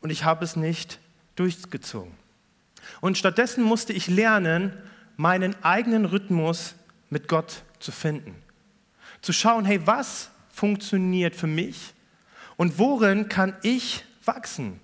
und 0.02 0.12
ich 0.12 0.24
habe 0.24 0.44
es 0.46 0.56
nicht 0.56 1.00
durchgezogen. 1.36 2.14
Und 3.02 3.18
stattdessen 3.18 3.64
musste 3.64 3.94
ich 3.94 4.08
lernen, 4.08 4.74
meinen 5.16 5.56
eigenen 5.64 6.06
Rhythmus 6.06 6.76
mit 7.14 7.30
Gott 7.30 7.64
zu 7.80 7.92
finden. 7.92 8.36
Zu 9.22 9.32
schauen, 9.32 9.64
hey, 9.64 9.86
was 9.86 10.30
funktioniert 10.50 11.36
für 11.36 11.48
mich 11.48 11.94
und 12.58 12.78
worin 12.78 13.30
kann 13.30 13.56
ich 13.62 14.04
wachsen? 14.26 14.82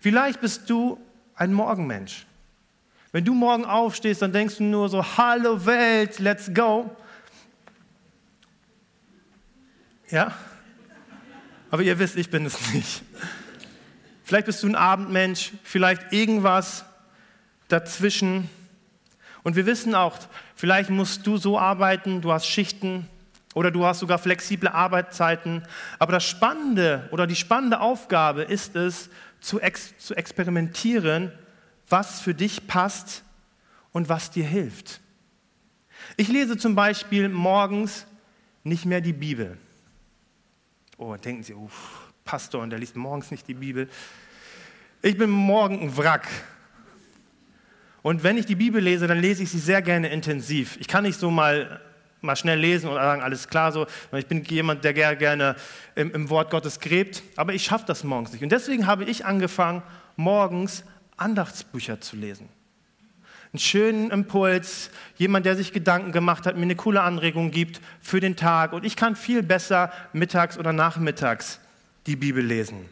Vielleicht 0.00 0.40
bist 0.40 0.68
du 0.68 1.00
ein 1.34 1.52
Morgenmensch. 1.52 2.26
Wenn 3.12 3.24
du 3.24 3.32
morgen 3.32 3.64
aufstehst, 3.64 4.20
dann 4.20 4.32
denkst 4.32 4.58
du 4.58 4.64
nur 4.64 4.88
so, 4.88 5.02
hallo 5.16 5.64
Welt, 5.64 6.18
let's 6.18 6.52
go. 6.52 6.94
Ja? 10.10 10.36
Aber 11.70 11.82
ihr 11.82 11.98
wisst, 11.98 12.16
ich 12.16 12.30
bin 12.30 12.44
es 12.44 12.72
nicht. 12.72 13.02
Vielleicht 14.24 14.46
bist 14.46 14.62
du 14.62 14.66
ein 14.66 14.74
Abendmensch, 14.74 15.52
vielleicht 15.62 16.12
irgendwas 16.12 16.84
dazwischen. 17.68 18.50
Und 19.42 19.56
wir 19.56 19.66
wissen 19.66 19.94
auch, 19.94 20.18
vielleicht 20.54 20.90
musst 20.90 21.26
du 21.26 21.36
so 21.36 21.58
arbeiten, 21.58 22.20
du 22.20 22.32
hast 22.32 22.46
Schichten 22.46 23.06
oder 23.54 23.70
du 23.70 23.84
hast 23.84 24.00
sogar 24.00 24.18
flexible 24.18 24.68
Arbeitszeiten. 24.68 25.64
Aber 25.98 26.12
das 26.12 26.24
Spannende 26.24 27.08
oder 27.12 27.26
die 27.26 27.36
spannende 27.36 27.80
Aufgabe 27.80 28.42
ist 28.42 28.76
es, 28.76 29.10
zu, 29.40 29.60
ex 29.60 29.96
zu 29.98 30.14
experimentieren, 30.14 31.32
was 31.88 32.20
für 32.20 32.34
dich 32.34 32.66
passt 32.66 33.22
und 33.92 34.08
was 34.08 34.30
dir 34.30 34.44
hilft. 34.44 35.00
Ich 36.16 36.28
lese 36.28 36.56
zum 36.56 36.74
Beispiel 36.74 37.28
morgens 37.28 38.06
nicht 38.64 38.84
mehr 38.84 39.00
die 39.00 39.12
Bibel. 39.12 39.56
Oh, 40.96 41.14
denken 41.16 41.42
Sie, 41.42 41.54
uff, 41.54 42.12
Pastor, 42.24 42.62
und 42.62 42.70
der 42.70 42.78
liest 42.78 42.96
morgens 42.96 43.30
nicht 43.30 43.46
die 43.48 43.54
Bibel. 43.54 43.88
Ich 45.00 45.16
bin 45.16 45.30
morgen 45.30 45.80
ein 45.80 45.96
Wrack. 45.96 46.28
Und 48.02 48.22
wenn 48.22 48.36
ich 48.36 48.46
die 48.46 48.54
Bibel 48.54 48.82
lese, 48.82 49.06
dann 49.06 49.20
lese 49.20 49.42
ich 49.42 49.50
sie 49.50 49.58
sehr 49.58 49.82
gerne 49.82 50.08
intensiv. 50.08 50.76
Ich 50.80 50.88
kann 50.88 51.04
nicht 51.04 51.18
so 51.18 51.30
mal, 51.30 51.80
mal 52.20 52.36
schnell 52.36 52.58
lesen 52.58 52.88
und 52.88 52.96
sagen, 52.96 53.22
alles 53.22 53.48
klar 53.48 53.72
so. 53.72 53.86
Ich 54.12 54.26
bin 54.26 54.44
jemand, 54.44 54.84
der 54.84 54.94
gerne 54.94 55.56
im, 55.94 56.12
im 56.12 56.30
Wort 56.30 56.50
Gottes 56.50 56.80
gräbt, 56.80 57.22
aber 57.36 57.54
ich 57.54 57.64
schaffe 57.64 57.84
das 57.86 58.04
morgens 58.04 58.32
nicht. 58.32 58.42
Und 58.42 58.50
deswegen 58.50 58.86
habe 58.86 59.04
ich 59.04 59.24
angefangen, 59.24 59.82
morgens 60.16 60.84
Andachtsbücher 61.16 62.00
zu 62.00 62.16
lesen. 62.16 62.48
Einen 63.52 63.60
schönen 63.60 64.10
Impuls, 64.10 64.90
jemand, 65.16 65.46
der 65.46 65.56
sich 65.56 65.72
Gedanken 65.72 66.12
gemacht 66.12 66.46
hat, 66.46 66.56
mir 66.56 66.62
eine 66.62 66.76
coole 66.76 67.00
Anregung 67.00 67.50
gibt 67.50 67.80
für 68.00 68.20
den 68.20 68.36
Tag. 68.36 68.74
Und 68.74 68.84
ich 68.84 68.94
kann 68.94 69.16
viel 69.16 69.42
besser 69.42 69.90
mittags 70.12 70.58
oder 70.58 70.72
nachmittags 70.72 71.58
die 72.06 72.16
Bibel 72.16 72.44
lesen. 72.44 72.86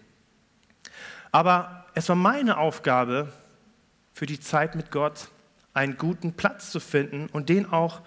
Aber 1.30 1.84
es 1.94 2.08
war 2.08 2.16
meine 2.16 2.56
Aufgabe, 2.56 3.32
für 4.16 4.24
die 4.24 4.40
Zeit 4.40 4.76
mit 4.76 4.90
Gott 4.90 5.28
einen 5.74 5.98
guten 5.98 6.32
Platz 6.32 6.70
zu 6.70 6.80
finden 6.80 7.26
und 7.34 7.50
den 7.50 7.70
auch 7.70 8.00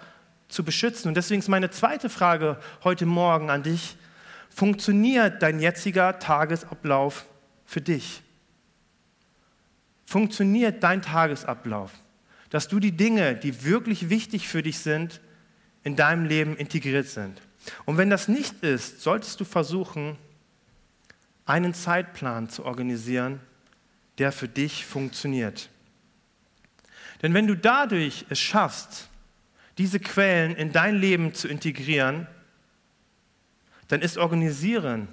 zu 0.47 0.63
beschützen. 0.63 1.09
Und 1.09 1.13
deswegen 1.13 1.37
ist 1.37 1.49
meine 1.49 1.69
zweite 1.69 2.09
Frage 2.09 2.57
heute 2.83 3.05
Morgen 3.05 3.51
an 3.51 3.61
dich, 3.61 3.95
funktioniert 4.49 5.43
dein 5.43 5.59
jetziger 5.59 6.17
Tagesablauf 6.17 7.27
für 7.63 7.79
dich? 7.79 8.23
Funktioniert 10.03 10.81
dein 10.81 11.03
Tagesablauf, 11.03 11.91
dass 12.49 12.67
du 12.67 12.79
die 12.79 12.97
Dinge, 12.97 13.35
die 13.35 13.63
wirklich 13.63 14.09
wichtig 14.09 14.47
für 14.47 14.63
dich 14.63 14.79
sind, 14.79 15.21
in 15.83 15.95
deinem 15.95 16.25
Leben 16.25 16.57
integriert 16.57 17.05
sind? 17.05 17.39
Und 17.85 17.97
wenn 17.97 18.09
das 18.09 18.27
nicht 18.27 18.63
ist, 18.63 19.01
solltest 19.01 19.39
du 19.41 19.45
versuchen, 19.45 20.17
einen 21.45 21.75
Zeitplan 21.75 22.49
zu 22.49 22.65
organisieren, 22.65 23.41
der 24.17 24.31
für 24.31 24.47
dich 24.47 24.87
funktioniert. 24.87 25.69
Denn 27.21 27.33
wenn 27.33 27.47
du 27.47 27.55
dadurch 27.55 28.25
es 28.29 28.39
schaffst, 28.39 29.09
diese 29.77 29.99
Quellen 29.99 30.55
in 30.55 30.71
dein 30.71 30.95
Leben 30.95 31.33
zu 31.33 31.47
integrieren, 31.47 32.27
dann 33.87 34.01
ist 34.01 34.17
Organisieren 34.17 35.07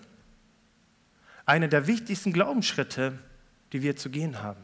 einer 1.44 1.68
der 1.68 1.86
wichtigsten 1.86 2.32
Glaubensschritte, 2.32 3.18
die 3.72 3.82
wir 3.82 3.96
zu 3.96 4.10
gehen 4.10 4.42
haben. 4.42 4.60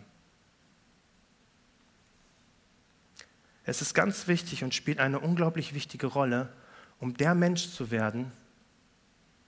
Es 3.64 3.81
ist 3.81 3.94
ganz 3.94 4.26
wichtig 4.26 4.64
und 4.64 4.74
spielt 4.74 4.98
eine 4.98 5.20
unglaublich 5.20 5.72
wichtige 5.72 6.09
Rolle, 6.09 6.52
um 6.98 7.14
der 7.16 7.35
Mensch 7.35 7.70
zu 7.70 7.90
werden, 7.90 8.33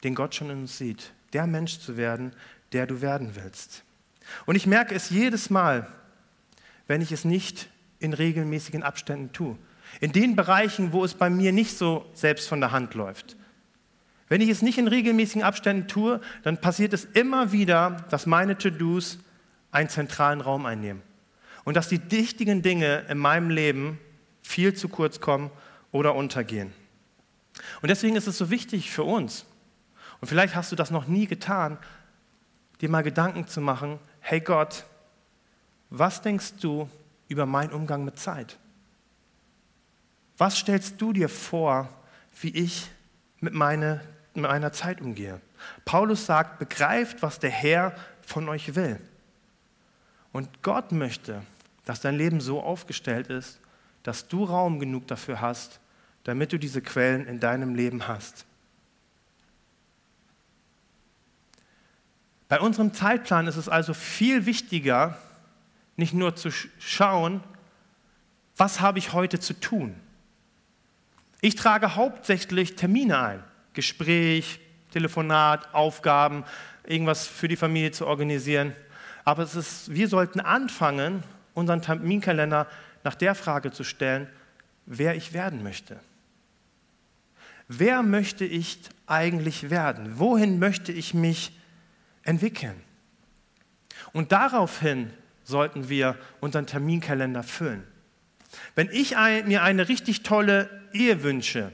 den 0.05 0.15
Gott 0.15 0.35
schon 0.35 0.51
in 0.51 0.61
uns 0.61 0.79
sieht. 0.79 1.13
Der 1.33 1.47
Mensch 1.47 1.81
zu 1.81 1.97
werden, 1.97 2.33
der 2.73 2.87
du 2.87 3.01
werden 3.01 3.35
willst. 3.35 3.83
Und 4.47 4.55
ich 4.55 4.67
merke 4.67 4.95
es 4.95 5.11
jedes 5.11 5.51
Mal, 5.51 5.89
wenn 6.87 7.01
ich 7.01 7.11
es 7.11 7.25
nicht 7.25 7.69
in 8.05 8.13
regelmäßigen 8.13 8.83
Abständen 8.83 9.33
tue. 9.33 9.57
In 10.01 10.13
den 10.13 10.37
Bereichen, 10.37 10.93
wo 10.93 11.05
es 11.05 11.15
bei 11.15 11.31
mir 11.31 11.53
nicht 11.53 11.77
so 11.77 12.07
selbst 12.15 12.49
von 12.49 12.61
der 12.61 12.73
Hand 12.73 12.95
läuft. 12.95 13.37
Wenn 14.29 14.41
ich 14.41 14.49
es 14.49 14.63
nicht 14.63 14.79
in 14.79 14.89
regelmäßigen 14.89 15.43
Abständen 15.43 15.89
tue, 15.89 16.21
dann 16.43 16.61
passiert 16.61 16.93
es 16.93 17.05
immer 17.05 17.53
wieder, 17.53 18.05
dass 18.11 18.27
meine 18.27 18.57
To-Dos 18.57 19.19
einen 19.71 19.89
zentralen 19.89 20.41
Raum 20.41 20.67
einnehmen. 20.67 21.03
Und 21.65 21.77
dass 21.77 21.89
die 21.89 22.01
wichtigen 22.11 22.63
Dinge 22.63 23.05
in 23.09 23.19
meinem 23.19 23.51
Leben 23.51 23.99
viel 24.43 24.75
zu 24.75 24.89
kurz 24.89 25.21
kommen 25.21 25.51
oder 25.93 26.15
untergehen. 26.15 26.73
Und 27.83 27.89
deswegen 27.89 28.17
ist 28.17 28.27
es 28.27 28.39
so 28.39 28.51
wichtig 28.51 28.91
für 28.91 29.05
uns, 29.05 29.47
und 30.21 30.29
vielleicht 30.29 30.55
hast 30.55 30.73
du 30.73 30.77
das 30.77 30.91
noch 30.91 31.07
nie 31.07 31.27
getan, 31.27 31.77
dir 32.81 32.89
mal 32.89 33.03
Gedanken 33.03 33.47
zu 33.47 33.61
machen, 33.61 33.99
hey 34.21 34.41
Gott, 34.41 34.85
was 35.91 36.23
denkst 36.23 36.55
du 36.61 36.89
über 37.29 37.47
meinen 37.47 37.73
Umgang 37.73 38.05
mit 38.05 38.19
Zeit? 38.19 38.59
Was 40.37 40.59
stellst 40.59 41.01
du 41.01 41.13
dir 41.13 41.29
vor, 41.29 41.89
wie 42.41 42.51
ich 42.51 42.91
mit, 43.41 43.55
meine, 43.55 44.01
mit 44.35 44.43
meiner 44.43 44.73
Zeit 44.73 45.01
umgehe? 45.01 45.41
Paulus 45.85 46.27
sagt, 46.27 46.59
begreift, 46.59 47.23
was 47.23 47.39
der 47.39 47.51
Herr 47.51 47.95
von 48.23 48.49
euch 48.49 48.75
will. 48.75 49.01
Und 50.33 50.63
Gott 50.63 50.91
möchte, 50.93 51.43
dass 51.85 52.01
dein 52.01 52.17
Leben 52.17 52.41
so 52.41 52.61
aufgestellt 52.61 53.29
ist, 53.29 53.61
dass 54.03 54.29
du 54.29 54.45
Raum 54.45 54.81
genug 54.81 55.07
dafür 55.07 55.41
hast, 55.41 55.81
damit 56.25 56.53
du 56.53 56.59
diese 56.59 56.83
Quellen 56.83 57.27
in 57.27 57.39
deinem 57.39 57.75
Leben 57.75 58.09
hast. 58.09 58.45
Bei 62.49 62.61
unserem 62.61 62.93
Zeitplan 62.93 63.47
ist 63.47 63.57
es 63.57 63.69
also 63.69 63.95
viel 63.95 64.47
wichtiger, 64.47 65.19
nicht 65.97 66.15
nur 66.15 66.37
zu 66.37 66.51
schauen, 66.79 67.43
was 68.57 68.81
habe 68.81 68.99
ich 68.99 69.13
heute 69.13 69.41
zu 69.41 69.59
tun. 69.59 69.95
Ich 71.41 71.57
trage 71.57 71.97
hauptsächlich 71.97 72.77
Termine 72.77 73.19
ein, 73.19 73.45
Gespräch, 73.75 74.61
Telefonat, 74.93 75.75
Aufgaben, 75.75 76.45
irgendwas 76.87 77.27
für 77.27 77.49
die 77.49 77.57
Familie 77.57 77.91
zu 77.91 78.07
organisieren. 78.07 78.73
Aber 79.25 79.43
es 79.43 79.55
ist, 79.55 79.93
wir 79.93 80.09
sollten 80.09 80.41
anfangen, 80.41 81.23
unseren 81.53 81.83
Terminkalender 81.83 82.67
nach 83.03 83.15
der 83.15 83.35
Frage 83.35 83.73
zu 83.73 83.85
stellen, 83.85 84.29
wer 84.87 85.15
ich 85.15 85.33
werden 85.33 85.63
möchte. 85.63 85.99
Wer 87.69 88.03
möchte 88.03 88.45
ich 88.45 88.79
eigentlich 89.07 89.71
werden? 89.71 90.19
Wohin 90.19 90.59
möchte 90.59 90.93
ich 90.93 91.15
mich 91.15 91.59
entwickeln? 92.23 92.81
Und 94.13 94.33
daraufhin 94.33 95.11
sollten 95.45 95.89
wir 95.89 96.17
unseren 96.41 96.67
Terminkalender 96.67 97.43
füllen. 97.43 97.85
Wenn 98.75 98.89
ich 98.91 99.15
mir 99.47 99.63
eine 99.63 99.89
richtig 99.89 100.23
tolle 100.23 100.69
Ehe 100.93 101.23
wünsche, 101.23 101.73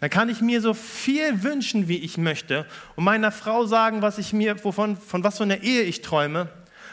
dann 0.00 0.10
kann 0.10 0.28
ich 0.28 0.40
mir 0.40 0.60
so 0.60 0.74
viel 0.74 1.42
wünschen, 1.42 1.88
wie 1.88 1.98
ich 1.98 2.18
möchte, 2.18 2.66
und 2.96 3.04
meiner 3.04 3.32
Frau 3.32 3.64
sagen, 3.64 4.02
was 4.02 4.18
ich 4.18 4.32
mir, 4.32 4.62
wovon, 4.62 4.96
von 4.96 5.24
was 5.24 5.38
für 5.38 5.44
einer 5.44 5.62
Ehe 5.62 5.82
ich 5.82 6.02
träume. 6.02 6.48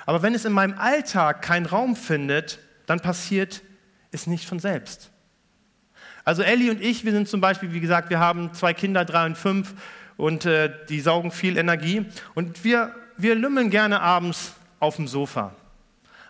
Aber 0.06 0.22
wenn 0.22 0.34
es 0.34 0.46
in 0.46 0.54
meinem 0.54 0.78
Alltag 0.78 1.42
keinen 1.42 1.66
Raum 1.66 1.96
findet, 1.96 2.60
dann 2.86 3.00
passiert 3.00 3.62
es 4.12 4.28
nicht 4.28 4.46
von 4.46 4.60
selbst. 4.60 5.10
Also 6.26 6.42
Ellie 6.44 6.72
und 6.72 6.82
ich, 6.82 7.04
wir 7.04 7.12
sind 7.12 7.28
zum 7.28 7.42
Beispiel, 7.42 7.74
wie 7.74 7.82
gesagt, 7.82 8.10
wir 8.10 8.20
haben 8.20 8.54
zwei 8.54 8.74
Kinder, 8.74 9.04
drei 9.04 9.26
und 9.26 9.38
fünf, 9.38 9.74
und 10.16 10.46
äh, 10.46 10.72
die 10.88 11.02
saugen 11.02 11.32
viel 11.32 11.58
Energie. 11.58 12.06
Und 12.36 12.64
wir, 12.64 12.96
wir 13.18 13.36
lümmeln 13.36 13.70
gerne 13.70 14.00
abends 14.00 14.54
auf 14.84 14.98
dem 14.98 15.08
Sofa. 15.08 15.56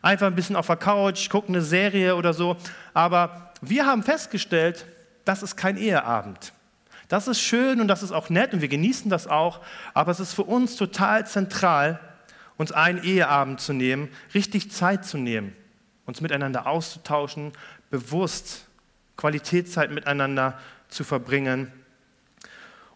Einfach 0.02 0.28
ein 0.28 0.36
bisschen 0.36 0.56
auf 0.56 0.68
der 0.68 0.78
Couch, 0.78 1.30
gucken 1.30 1.56
eine 1.56 1.64
Serie 1.64 2.16
oder 2.16 2.34
so. 2.34 2.56
Aber 2.94 3.52
wir 3.62 3.86
haben 3.86 4.04
festgestellt, 4.04 4.86
das 5.26 5.42
ist 5.42 5.56
kein 5.56 5.76
Eheabend. 5.76 6.54
Das 7.08 7.28
ist 7.28 7.42
schön 7.42 7.82
und 7.82 7.88
das 7.88 8.04
ist 8.04 8.12
auch 8.12 8.30
nett 8.30 8.54
und 8.54 8.62
wir 8.62 8.68
genießen 8.68 9.10
das 9.10 9.28
auch, 9.28 9.60
aber 9.94 10.12
es 10.12 10.20
ist 10.20 10.34
für 10.34 10.44
uns 10.44 10.76
total 10.76 11.26
zentral, 11.28 12.00
uns 12.58 12.72
einen 12.72 13.04
Eheabend 13.04 13.60
zu 13.60 13.74
nehmen, 13.74 14.10
richtig 14.34 14.72
Zeit 14.72 15.06
zu 15.06 15.18
nehmen, 15.18 15.56
uns 16.06 16.22
miteinander 16.22 16.68
auszutauschen, 16.68 17.52
bewusst 17.90 18.68
Qualitätszeit 19.18 19.92
miteinander 19.92 20.58
zu 20.90 21.04
verbringen. 21.04 21.72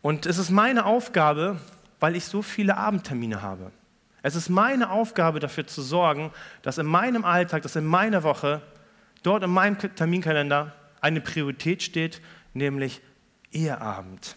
Und 0.02 0.26
es 0.26 0.38
ist 0.38 0.52
meine 0.52 0.86
Aufgabe, 0.86 1.60
weil 2.00 2.16
ich 2.16 2.26
so 2.26 2.42
viele 2.42 2.78
Abendtermine 2.78 3.42
habe. 3.42 3.72
Es 4.28 4.36
ist 4.36 4.50
meine 4.50 4.92
Aufgabe, 4.92 5.40
dafür 5.40 5.68
zu 5.68 5.82
sorgen, 5.82 6.34
dass 6.62 6.78
in 6.78 6.86
meinem 6.86 7.24
Alltag, 7.24 7.62
dass 7.62 7.78
in 7.78 7.86
meiner 7.86 8.24
Woche, 8.24 8.62
dort 9.24 9.42
in 9.42 9.50
meinem 9.50 9.78
Terminkalender 9.78 10.74
eine 11.00 11.22
Priorität 11.22 11.82
steht, 11.82 12.22
nämlich 12.54 13.00
Eheabend. 13.54 14.36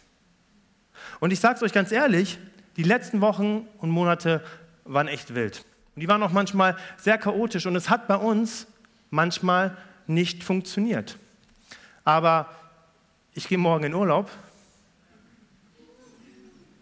Und 1.19 1.33
ich 1.33 1.41
sage 1.41 1.57
es 1.57 1.63
euch 1.65 1.73
ganz 1.73 1.91
ehrlich, 1.91 2.39
die 2.77 2.85
letzten 2.85 3.21
Wochen 3.21 3.67
und 3.79 3.91
Monate 3.91 4.45
waren 4.85 5.09
echt 5.09 5.35
wild. 5.35 5.65
Und 5.97 6.03
die 6.03 6.09
waren 6.09 6.23
auch 6.23 6.31
manchmal 6.31 6.77
sehr 6.97 7.19
chaotisch 7.19 7.67
und 7.67 7.75
es 7.75 7.91
hat 7.91 8.07
bei 8.07 8.15
uns 8.15 8.69
manchmal 9.11 9.77
nicht 10.07 10.45
funktioniert. 10.45 11.19
Aber 12.05 12.49
ich 13.35 13.49
gehe 13.49 13.59
morgen 13.59 13.83
in 13.83 13.95
Urlaub. 13.95 14.31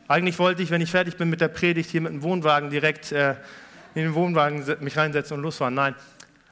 Eigentlich 0.08 0.38
wollte 0.38 0.62
ich, 0.62 0.70
wenn 0.70 0.80
ich 0.80 0.90
fertig 0.90 1.18
bin 1.18 1.28
mit 1.28 1.42
der 1.42 1.48
Predigt, 1.48 1.90
hier 1.90 2.00
mit 2.00 2.12
dem 2.12 2.22
Wohnwagen 2.22 2.70
direkt 2.70 3.12
äh, 3.12 3.32
in 3.94 4.04
den 4.04 4.14
Wohnwagen 4.14 4.64
mich 4.80 4.96
reinsetzen 4.96 5.36
und 5.36 5.42
losfahren. 5.42 5.74
Nein. 5.74 5.94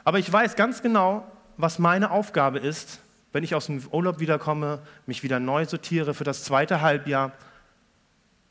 Aber 0.05 0.19
ich 0.19 0.31
weiß 0.31 0.57
ganz 0.57 0.83
genau, 0.83 1.27
was 1.57 1.79
meine 1.79 2.11
Aufgabe 2.11 2.59
ist, 2.59 3.01
wenn 3.33 3.45
ich 3.45 3.55
aus 3.55 3.67
dem 3.67 3.83
Urlaub 3.91 4.21
wiederkomme, 4.21 4.81
mich 5.07 5.23
wieder 5.23 5.41
neu 5.41 5.65
sortiere 5.65 6.13
für 6.13 6.25
das 6.25 6.45
zweite 6.45 6.83
Halbjahr. 6.83 7.33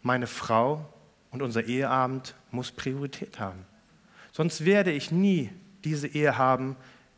Meine 0.02 0.26
Frau 0.26 0.88
und 1.30 1.44
unser 1.44 1.64
Eheabend 1.64 2.34
muss 2.50 2.72
Priorität 2.72 3.40
haben. 3.40 3.66
Sonst 4.32 4.66
werde 4.66 4.92
ich 4.92 5.12
nie 5.12 5.52
diese 5.84 6.08
Ehe 6.08 6.38
haben, 6.38 6.76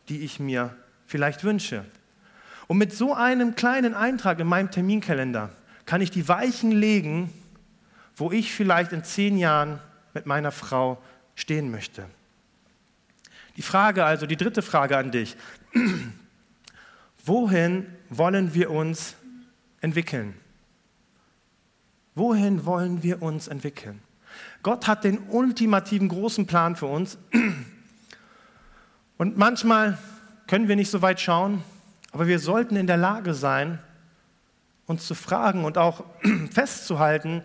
die 0.10 0.26
ich 0.26 0.40
mir 0.40 0.76
vielleicht 1.06 1.46
wünsche. 1.46 1.86
Und 2.68 2.78
mit 2.78 2.94
so 2.94 3.14
einem 3.14 3.56
kleinen 3.56 3.94
Eintrag 3.94 4.40
in 4.40 4.48
meinem 4.48 4.72
Terminkalender 4.72 5.52
kann 5.86 6.02
ich 6.02 6.12
die 6.12 6.28
Weichen 6.28 6.72
legen, 6.72 7.34
wo 8.18 8.32
ich 8.32 8.52
vielleicht 8.52 8.92
in 8.92 9.04
zehn 9.04 9.38
Jahren 9.38 9.80
mit 10.14 10.26
meiner 10.26 10.52
Frau 10.52 11.02
stehen 11.36 11.72
möchte. 11.72 12.06
Die 13.56 13.62
Frage 13.62 14.04
also, 14.04 14.26
die 14.26 14.38
dritte 14.38 14.64
Frage 14.64 14.98
an 14.98 15.12
dich. 15.12 15.38
Wohin 17.26 17.86
wollen 18.10 18.54
wir 18.54 18.72
uns 18.72 19.16
entwickeln? 19.82 20.36
Wohin 22.16 22.66
wollen 22.66 23.04
wir 23.04 23.22
uns 23.22 23.48
entwickeln? 23.48 24.02
Gott 24.64 24.88
hat 24.88 25.04
den 25.04 25.20
ultimativen 25.30 26.10
großen 26.10 26.48
Plan 26.48 26.76
für 26.76 26.88
uns. 26.88 27.18
Und 29.18 29.38
manchmal 29.38 29.98
können 30.48 30.68
wir 30.68 30.76
nicht 30.76 30.90
so 30.90 31.02
weit 31.02 31.20
schauen, 31.20 31.64
aber 32.12 32.28
wir 32.28 32.40
sollten 32.40 32.76
in 32.76 32.88
der 32.88 32.98
Lage 32.98 33.34
sein, 33.34 33.80
uns 34.88 35.06
zu 35.06 35.14
fragen 35.14 35.66
und 35.66 35.78
auch 35.78 36.04
festzuhalten, 36.52 37.44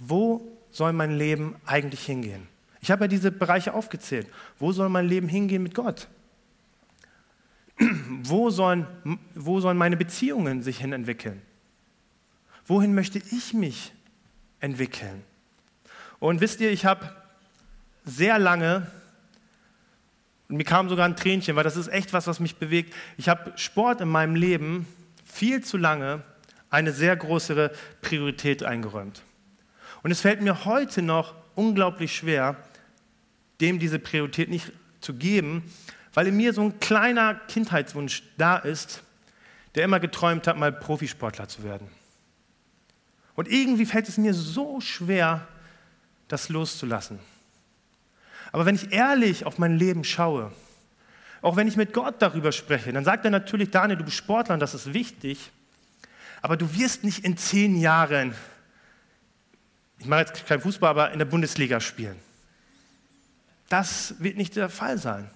wo 0.00 0.58
soll 0.70 0.92
mein 0.92 1.16
Leben 1.16 1.54
eigentlich 1.66 2.04
hingehen? 2.04 2.48
Ich 2.80 2.90
habe 2.90 3.04
ja 3.04 3.08
diese 3.08 3.30
Bereiche 3.30 3.74
aufgezählt. 3.74 4.26
Wo 4.58 4.72
soll 4.72 4.88
mein 4.88 5.06
Leben 5.06 5.28
hingehen 5.28 5.62
mit 5.62 5.74
Gott? 5.74 6.08
Wo 8.22 8.50
sollen, 8.50 8.86
wo 9.34 9.60
sollen 9.60 9.78
meine 9.78 9.96
Beziehungen 9.96 10.62
sich 10.62 10.78
hin 10.78 10.92
entwickeln? 10.92 11.40
Wohin 12.66 12.94
möchte 12.94 13.18
ich 13.18 13.54
mich 13.54 13.92
entwickeln? 14.60 15.22
Und 16.18 16.42
wisst 16.42 16.60
ihr, 16.60 16.70
ich 16.70 16.84
habe 16.84 17.10
sehr 18.04 18.38
lange, 18.38 18.86
mir 20.48 20.64
kam 20.64 20.90
sogar 20.90 21.06
ein 21.06 21.16
Tränchen, 21.16 21.56
weil 21.56 21.64
das 21.64 21.76
ist 21.76 21.88
echt 21.88 22.12
was, 22.12 22.26
was 22.26 22.38
mich 22.38 22.56
bewegt. 22.56 22.94
Ich 23.16 23.30
habe 23.30 23.52
Sport 23.56 24.02
in 24.02 24.08
meinem 24.08 24.34
Leben 24.34 24.86
viel 25.24 25.64
zu 25.64 25.78
lange 25.78 26.22
eine 26.68 26.92
sehr 26.92 27.16
größere 27.16 27.72
Priorität 28.02 28.62
eingeräumt. 28.62 29.22
Und 30.02 30.10
es 30.10 30.20
fällt 30.20 30.40
mir 30.40 30.64
heute 30.64 31.02
noch 31.02 31.34
unglaublich 31.54 32.14
schwer, 32.14 32.56
dem 33.60 33.78
diese 33.78 33.98
Priorität 33.98 34.48
nicht 34.48 34.72
zu 35.00 35.14
geben, 35.14 35.70
weil 36.14 36.26
in 36.26 36.36
mir 36.36 36.52
so 36.52 36.62
ein 36.62 36.80
kleiner 36.80 37.34
Kindheitswunsch 37.34 38.22
da 38.36 38.56
ist, 38.56 39.02
der 39.74 39.84
immer 39.84 40.00
geträumt 40.00 40.46
hat, 40.46 40.56
mal 40.56 40.72
Profisportler 40.72 41.48
zu 41.48 41.62
werden. 41.62 41.88
Und 43.34 43.48
irgendwie 43.48 43.86
fällt 43.86 44.08
es 44.08 44.18
mir 44.18 44.34
so 44.34 44.80
schwer, 44.80 45.46
das 46.28 46.48
loszulassen. 46.48 47.18
Aber 48.52 48.66
wenn 48.66 48.74
ich 48.74 48.92
ehrlich 48.92 49.46
auf 49.46 49.58
mein 49.58 49.76
Leben 49.76 50.04
schaue, 50.04 50.52
auch 51.42 51.56
wenn 51.56 51.68
ich 51.68 51.76
mit 51.76 51.92
Gott 51.92 52.16
darüber 52.18 52.52
spreche, 52.52 52.92
dann 52.92 53.04
sagt 53.04 53.24
er 53.24 53.30
natürlich, 53.30 53.70
Daniel, 53.70 53.98
du 53.98 54.04
bist 54.04 54.16
Sportler 54.16 54.54
und 54.54 54.60
das 54.60 54.74
ist 54.74 54.92
wichtig, 54.92 55.50
aber 56.42 56.56
du 56.56 56.74
wirst 56.74 57.04
nicht 57.04 57.24
in 57.24 57.36
zehn 57.36 57.78
Jahren, 57.78 58.34
ich 60.00 60.06
mache 60.06 60.20
jetzt 60.20 60.46
kein 60.46 60.60
Fußball, 60.60 60.90
aber 60.90 61.12
in 61.12 61.18
der 61.18 61.26
Bundesliga 61.26 61.78
spielen. 61.78 62.16
Das 63.68 64.14
wird 64.18 64.36
nicht 64.36 64.56
der 64.56 64.70
Fall 64.70 64.98
sein. 64.98 65.30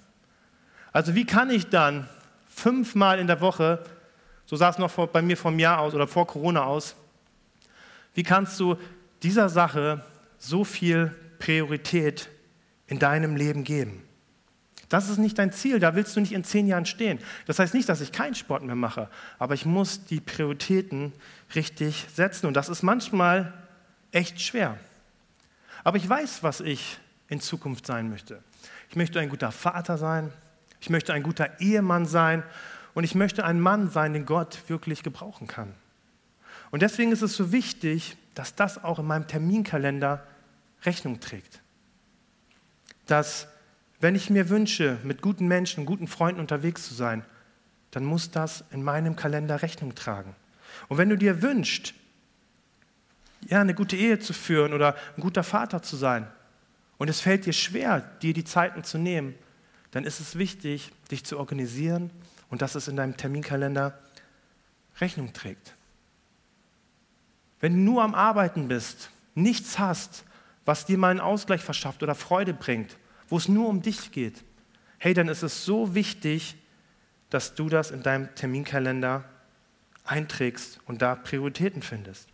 Also 0.92 1.14
wie 1.14 1.26
kann 1.26 1.50
ich 1.50 1.68
dann 1.68 2.08
fünfmal 2.48 3.18
in 3.18 3.26
der 3.26 3.40
Woche, 3.40 3.84
so 4.46 4.56
sah 4.56 4.70
es 4.70 4.78
noch 4.78 4.90
vor, 4.90 5.06
bei 5.06 5.22
mir 5.22 5.36
vom 5.36 5.58
Jahr 5.58 5.80
aus 5.80 5.94
oder 5.94 6.08
vor 6.08 6.26
Corona 6.26 6.64
aus, 6.64 6.96
wie 8.14 8.22
kannst 8.22 8.58
du 8.58 8.76
dieser 9.22 9.48
Sache 9.48 10.02
so 10.38 10.64
viel 10.64 11.14
Priorität 11.38 12.30
in 12.86 12.98
deinem 12.98 13.36
Leben 13.36 13.64
geben? 13.64 14.02
Das 14.88 15.08
ist 15.08 15.18
nicht 15.18 15.38
dein 15.38 15.52
Ziel, 15.52 15.78
da 15.78 15.94
willst 15.94 16.16
du 16.16 16.20
nicht 16.20 16.32
in 16.32 16.44
zehn 16.44 16.66
Jahren 16.66 16.86
stehen. 16.86 17.18
Das 17.46 17.58
heißt 17.58 17.74
nicht, 17.74 17.88
dass 17.88 18.00
ich 18.00 18.12
keinen 18.12 18.34
Sport 18.34 18.62
mehr 18.62 18.76
mache, 18.76 19.10
aber 19.38 19.54
ich 19.54 19.66
muss 19.66 20.04
die 20.04 20.20
Prioritäten 20.20 21.12
richtig 21.54 22.06
setzen 22.14 22.46
und 22.46 22.54
das 22.54 22.68
ist 22.68 22.82
manchmal 22.82 23.52
echt 24.14 24.40
schwer. 24.40 24.78
Aber 25.82 25.96
ich 25.96 26.08
weiß, 26.08 26.42
was 26.42 26.60
ich 26.60 26.98
in 27.28 27.40
Zukunft 27.40 27.86
sein 27.86 28.08
möchte. 28.08 28.42
Ich 28.88 28.96
möchte 28.96 29.20
ein 29.20 29.28
guter 29.28 29.52
Vater 29.52 29.98
sein, 29.98 30.32
ich 30.80 30.90
möchte 30.90 31.12
ein 31.12 31.22
guter 31.22 31.60
Ehemann 31.60 32.06
sein 32.06 32.42
und 32.94 33.04
ich 33.04 33.14
möchte 33.14 33.44
ein 33.44 33.60
Mann 33.60 33.90
sein, 33.90 34.12
den 34.12 34.26
Gott 34.26 34.58
wirklich 34.68 35.02
gebrauchen 35.02 35.46
kann. 35.46 35.74
Und 36.70 36.82
deswegen 36.82 37.12
ist 37.12 37.22
es 37.22 37.36
so 37.36 37.52
wichtig, 37.52 38.16
dass 38.34 38.54
das 38.54 38.82
auch 38.82 38.98
in 38.98 39.06
meinem 39.06 39.26
Terminkalender 39.26 40.26
Rechnung 40.82 41.20
trägt. 41.20 41.60
Dass 43.06 43.48
wenn 44.00 44.14
ich 44.14 44.30
mir 44.30 44.48
wünsche, 44.48 44.98
mit 45.02 45.22
guten 45.22 45.46
Menschen, 45.46 45.86
guten 45.86 46.08
Freunden 46.08 46.40
unterwegs 46.40 46.86
zu 46.86 46.94
sein, 46.94 47.24
dann 47.90 48.04
muss 48.04 48.30
das 48.30 48.64
in 48.70 48.82
meinem 48.82 49.16
Kalender 49.16 49.62
Rechnung 49.62 49.94
tragen. 49.94 50.34
Und 50.88 50.98
wenn 50.98 51.08
du 51.08 51.16
dir 51.16 51.42
wünschst, 51.42 51.94
ja, 53.48 53.60
eine 53.60 53.74
gute 53.74 53.96
Ehe 53.96 54.18
zu 54.18 54.32
führen 54.32 54.72
oder 54.72 54.96
ein 55.16 55.20
guter 55.20 55.42
Vater 55.42 55.82
zu 55.82 55.96
sein, 55.96 56.26
und 56.98 57.10
es 57.10 57.20
fällt 57.20 57.46
dir 57.46 57.52
schwer, 57.52 58.00
dir 58.22 58.32
die 58.32 58.44
Zeiten 58.44 58.84
zu 58.84 58.98
nehmen, 58.98 59.34
dann 59.90 60.04
ist 60.04 60.20
es 60.20 60.36
wichtig, 60.36 60.92
dich 61.10 61.24
zu 61.24 61.38
organisieren 61.38 62.10
und 62.50 62.62
dass 62.62 62.74
es 62.74 62.88
in 62.88 62.96
deinem 62.96 63.16
Terminkalender 63.16 63.98
Rechnung 65.00 65.32
trägt. 65.32 65.74
Wenn 67.60 67.74
du 67.74 67.78
nur 67.80 68.02
am 68.02 68.14
Arbeiten 68.14 68.68
bist, 68.68 69.10
nichts 69.34 69.78
hast, 69.78 70.24
was 70.64 70.86
dir 70.86 70.98
mal 70.98 71.10
einen 71.10 71.20
Ausgleich 71.20 71.62
verschafft 71.62 72.02
oder 72.02 72.14
Freude 72.14 72.54
bringt, 72.54 72.96
wo 73.28 73.36
es 73.36 73.48
nur 73.48 73.68
um 73.68 73.82
dich 73.82 74.12
geht, 74.12 74.44
hey, 74.98 75.14
dann 75.14 75.28
ist 75.28 75.42
es 75.42 75.64
so 75.64 75.94
wichtig, 75.94 76.56
dass 77.30 77.54
du 77.54 77.68
das 77.68 77.90
in 77.90 78.02
deinem 78.02 78.34
Terminkalender 78.34 79.24
einträgst 80.04 80.80
und 80.86 81.02
da 81.02 81.16
Prioritäten 81.16 81.82
findest. 81.82 82.28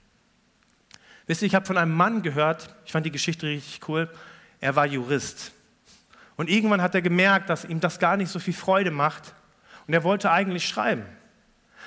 Wisst 1.31 1.43
ihr, 1.43 1.47
ich 1.47 1.55
habe 1.55 1.65
von 1.65 1.79
einem 1.79 1.95
Mann 1.95 2.23
gehört, 2.23 2.75
ich 2.85 2.91
fand 2.91 3.07
die 3.07 3.13
Geschichte 3.13 3.47
richtig 3.47 3.89
cool, 3.89 4.11
er 4.59 4.75
war 4.75 4.85
Jurist. 4.85 5.53
Und 6.35 6.51
irgendwann 6.51 6.83
hat 6.83 6.97
er 6.97 7.03
gemerkt, 7.03 7.49
dass 7.51 7.65
ihm 7.65 7.79
das 7.79 8.01
gar 8.01 8.17
nicht 8.17 8.33
so 8.33 8.41
viel 8.41 8.53
Freude 8.53 8.91
macht. 8.91 9.33
Und 9.87 9.95
er 9.95 10.03
wollte 10.03 10.33
eigentlich 10.33 10.67
schreiben. 10.67 11.05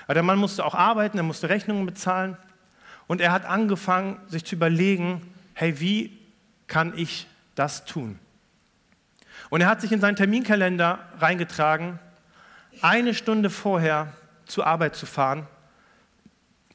Aber 0.06 0.14
der 0.14 0.24
Mann 0.24 0.40
musste 0.40 0.64
auch 0.64 0.76
arbeiten, 0.76 1.18
er 1.18 1.26
musste 1.26 1.50
Rechnungen 1.50 1.86
bezahlen. 1.86 2.38
Und 3.08 3.20
er 3.20 3.34
hat 3.34 3.44
angefangen, 3.44 4.18
sich 4.30 4.46
zu 4.46 4.56
überlegen, 4.56 5.22
hey, 5.56 5.78
wie 5.82 6.18
kann 6.68 6.98
ich 6.98 7.28
das 7.56 7.84
tun? 7.84 8.18
Und 9.50 9.60
er 9.60 9.68
hat 9.68 9.82
sich 9.82 9.92
in 9.92 10.00
seinen 10.00 10.16
Terminkalender 10.16 11.00
reingetragen, 11.20 12.00
eine 12.82 13.14
Stunde 13.14 13.50
vorher 13.50 14.14
zur 14.46 14.66
Arbeit 14.66 14.96
zu 14.96 15.06
fahren, 15.06 15.48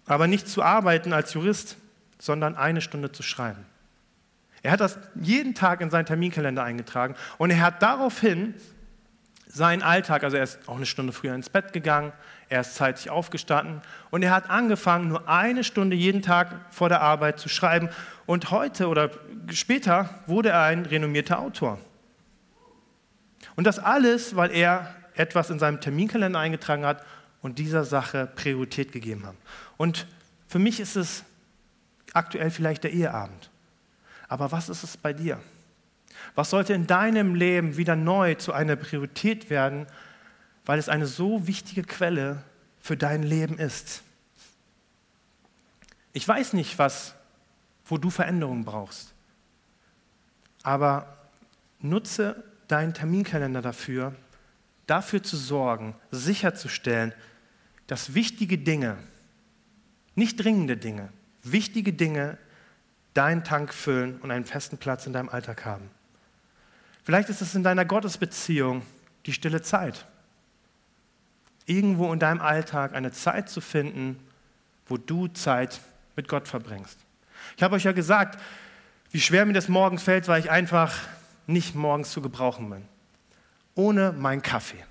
aber 0.04 0.26
nicht 0.26 0.46
zu 0.46 0.62
arbeiten 0.62 1.14
als 1.14 1.33
Jurist, 1.33 1.78
sondern 2.18 2.57
eine 2.57 2.81
Stunde 2.81 3.12
zu 3.12 3.22
schreiben. 3.22 3.64
Er 4.62 4.72
hat 4.72 4.81
das 4.81 4.98
jeden 5.14 5.54
Tag 5.54 5.81
in 5.81 5.90
seinen 5.90 6.07
Terminkalender 6.07 6.64
eingetragen 6.64 7.14
und 7.38 7.50
er 7.50 7.61
hat 7.61 7.83
daraufhin 7.83 8.54
seinen 9.46 9.83
Alltag, 9.83 10.24
also 10.24 10.37
er 10.37 10.42
ist 10.42 10.59
auch 10.66 10.76
eine 10.76 10.87
Stunde 10.87 11.12
früher 11.12 11.35
ins 11.35 11.48
Bett 11.48 11.72
gegangen, 11.72 12.12
er 12.48 12.61
ist 12.61 12.74
zeitig 12.74 13.11
aufgestanden 13.11 13.81
und 14.11 14.22
er 14.22 14.31
hat 14.31 14.50
angefangen, 14.50 15.09
nur 15.09 15.28
eine 15.28 15.64
Stunde 15.64 15.96
jeden 15.96 16.22
Tag 16.22 16.54
vor 16.70 16.88
der 16.88 17.00
Arbeit 17.00 17.38
zu 17.38 17.48
schreiben. 17.48 17.88
Und 18.26 18.50
heute 18.50 18.88
oder 18.88 19.11
später 19.50 20.11
wurde 20.26 20.50
er 20.50 20.62
ein 20.62 20.85
renommierter 20.85 21.38
Autor. 21.38 21.78
Und 23.57 23.64
das 23.64 23.78
alles, 23.78 24.37
weil 24.37 24.50
er 24.50 24.94
etwas 25.14 25.50
in 25.50 25.59
seinem 25.59 25.81
Terminkalender 25.81 26.38
eingetragen 26.38 26.85
hat 26.85 27.04
und 27.42 27.59
dieser 27.59 27.85
Sache 27.85 28.28
Priorität 28.37 28.92
gegeben 28.92 29.26
hat. 29.26 29.35
Und 29.76 30.07
für 30.46 30.59
mich 30.59 30.81
ist 30.81 30.96
es 30.96 31.24
aktuell 32.14 32.50
vielleicht 32.50 32.84
der 32.84 32.92
Eheabend. 32.92 33.50
Aber 34.28 34.52
was 34.52 34.68
ist 34.68 34.82
es 34.82 34.96
bei 34.96 35.12
dir? 35.12 35.40
Was 36.34 36.50
sollte 36.50 36.74
in 36.74 36.86
deinem 36.86 37.34
Leben 37.34 37.76
wieder 37.76 37.96
neu 37.96 38.34
zu 38.34 38.52
einer 38.52 38.76
Priorität 38.76 39.50
werden, 39.50 39.86
weil 40.64 40.78
es 40.78 40.88
eine 40.88 41.06
so 41.06 41.46
wichtige 41.46 41.82
Quelle 41.82 42.42
für 42.80 42.96
dein 42.96 43.22
Leben 43.22 43.58
ist? 43.58 44.02
Ich 46.12 46.26
weiß 46.26 46.52
nicht, 46.52 46.78
was, 46.78 47.14
wo 47.84 47.98
du 47.98 48.10
Veränderungen 48.10 48.64
brauchst, 48.64 49.14
aber 50.62 51.16
nutze 51.80 52.42
deinen 52.66 52.92
Terminkalender 52.92 53.62
dafür, 53.62 54.14
dafür 54.86 55.22
zu 55.22 55.36
sorgen, 55.36 55.94
sicherzustellen, 56.10 57.14
dass 57.86 58.14
wichtige 58.14 58.58
Dinge, 58.58 58.98
nicht 60.14 60.42
dringende 60.42 60.76
Dinge, 60.76 61.10
wichtige 61.52 61.92
Dinge 61.92 62.38
deinen 63.14 63.44
Tank 63.44 63.74
füllen 63.74 64.18
und 64.20 64.30
einen 64.30 64.44
festen 64.44 64.78
Platz 64.78 65.06
in 65.06 65.12
deinem 65.12 65.28
Alltag 65.28 65.64
haben. 65.64 65.90
Vielleicht 67.04 67.30
ist 67.30 67.40
es 67.40 67.54
in 67.54 67.62
deiner 67.62 67.84
Gottesbeziehung 67.84 68.82
die 69.26 69.32
stille 69.32 69.62
Zeit. 69.62 70.06
Irgendwo 71.66 72.12
in 72.12 72.18
deinem 72.18 72.40
Alltag 72.40 72.94
eine 72.94 73.12
Zeit 73.12 73.48
zu 73.48 73.61
finden, 73.61 74.18
wo 74.87 74.96
du 74.96 75.28
Zeit 75.28 75.80
mit 76.16 76.28
Gott 76.28 76.48
verbringst. 76.48 76.98
Ich 77.56 77.62
habe 77.62 77.76
euch 77.76 77.84
ja 77.84 77.92
gesagt, 77.92 78.40
wie 79.11 79.20
schwer 79.20 79.46
mir 79.46 79.52
das 79.52 79.68
morgens 79.68 80.02
fällt, 80.02 80.28
weil 80.28 80.40
ich 80.40 80.50
einfach 80.50 80.94
nicht 81.46 81.74
morgens 81.74 82.11
zu 82.11 82.20
gebrauchen 82.20 82.68
bin. 82.70 82.84
Ohne 83.74 84.12
meinen 84.12 84.42
Kaffee. 84.42 84.84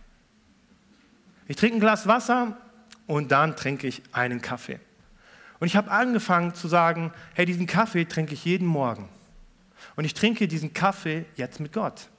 Ich 1.48 1.56
trinke 1.56 1.78
ein 1.78 1.80
Glas 1.80 2.08
Wasser 2.08 2.58
und 3.06 3.32
dann 3.32 3.56
trinke 3.56 3.88
ich 3.88 4.02
einen 4.12 4.42
Kaffee. 4.42 4.80
Und 5.60 5.68
ich 5.68 5.76
habe 5.76 5.92
angefangen 5.92 6.54
zu 6.54 6.68
sagen, 6.68 7.12
hey, 7.34 7.46
diesen 7.46 7.68
Kaffee 7.68 8.06
trinke 8.06 8.34
ich 8.34 8.46
jeden 8.46 8.68
Morgen. 8.68 9.10
Und 9.96 10.06
ich 10.06 10.14
trinke 10.14 10.48
diesen 10.48 10.74
Kaffee 10.74 11.26
jetzt 11.36 11.60
mit 11.60 11.74
Gott. 11.74 12.10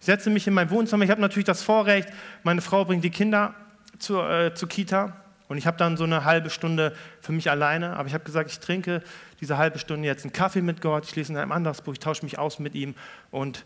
Ich 0.00 0.06
setze 0.06 0.30
mich 0.30 0.46
in 0.46 0.54
mein 0.54 0.70
Wohnzimmer. 0.70 1.04
Ich 1.04 1.10
habe 1.10 1.20
natürlich 1.20 1.46
das 1.46 1.62
Vorrecht, 1.62 2.08
meine 2.42 2.60
Frau 2.60 2.84
bringt 2.84 3.04
die 3.04 3.10
Kinder 3.10 3.54
zur, 3.98 4.28
äh, 4.28 4.54
zur 4.54 4.68
Kita. 4.68 5.16
Und 5.48 5.58
ich 5.58 5.66
habe 5.66 5.76
dann 5.76 5.96
so 5.96 6.04
eine 6.04 6.24
halbe 6.24 6.50
Stunde 6.50 6.94
für 7.20 7.32
mich 7.32 7.50
alleine. 7.50 7.96
Aber 7.96 8.08
ich 8.08 8.14
habe 8.14 8.24
gesagt, 8.24 8.50
ich 8.50 8.58
trinke 8.58 9.02
diese 9.40 9.58
halbe 9.58 9.78
Stunde 9.78 10.06
jetzt 10.06 10.24
einen 10.24 10.32
Kaffee 10.32 10.62
mit 10.62 10.80
Gott. 10.80 11.04
Ich 11.04 11.14
lese 11.14 11.32
in 11.32 11.38
einem 11.38 11.52
Andachtsbuch, 11.52 11.92
ich 11.92 12.00
tausche 12.00 12.24
mich 12.24 12.38
aus 12.38 12.58
mit 12.58 12.74
ihm 12.74 12.94
und, 13.30 13.64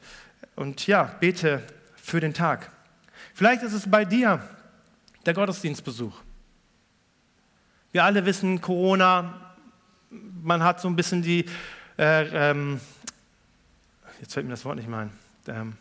und 0.57 0.87
ja, 0.87 1.05
bete 1.21 1.63
für 1.97 2.21
den 2.21 2.35
Tag. 2.35 2.71
Vielleicht 3.35 3.63
ist 3.63 3.73
es 3.73 3.91
bei 3.91 4.05
dir 4.05 4.43
der 5.25 5.35
Gottesdienstbesuch. 5.35 6.21
Wir 7.93 8.05
alle 8.05 8.25
wissen, 8.25 8.61
Corona, 8.61 9.35
man 10.11 10.63
hat 10.63 10.81
so 10.81 10.87
ein 10.87 10.95
bisschen 10.95 11.23
die, 11.23 11.45
äh, 11.99 12.51
ähm, 12.51 12.81
jetzt 14.21 14.35
fällt 14.35 14.47
mir 14.47 14.53
das 14.53 14.65
Wort 14.65 14.77
nicht 14.77 14.89
mehr 14.89 15.01
ein, 15.01 15.11
ähm, 15.49 15.73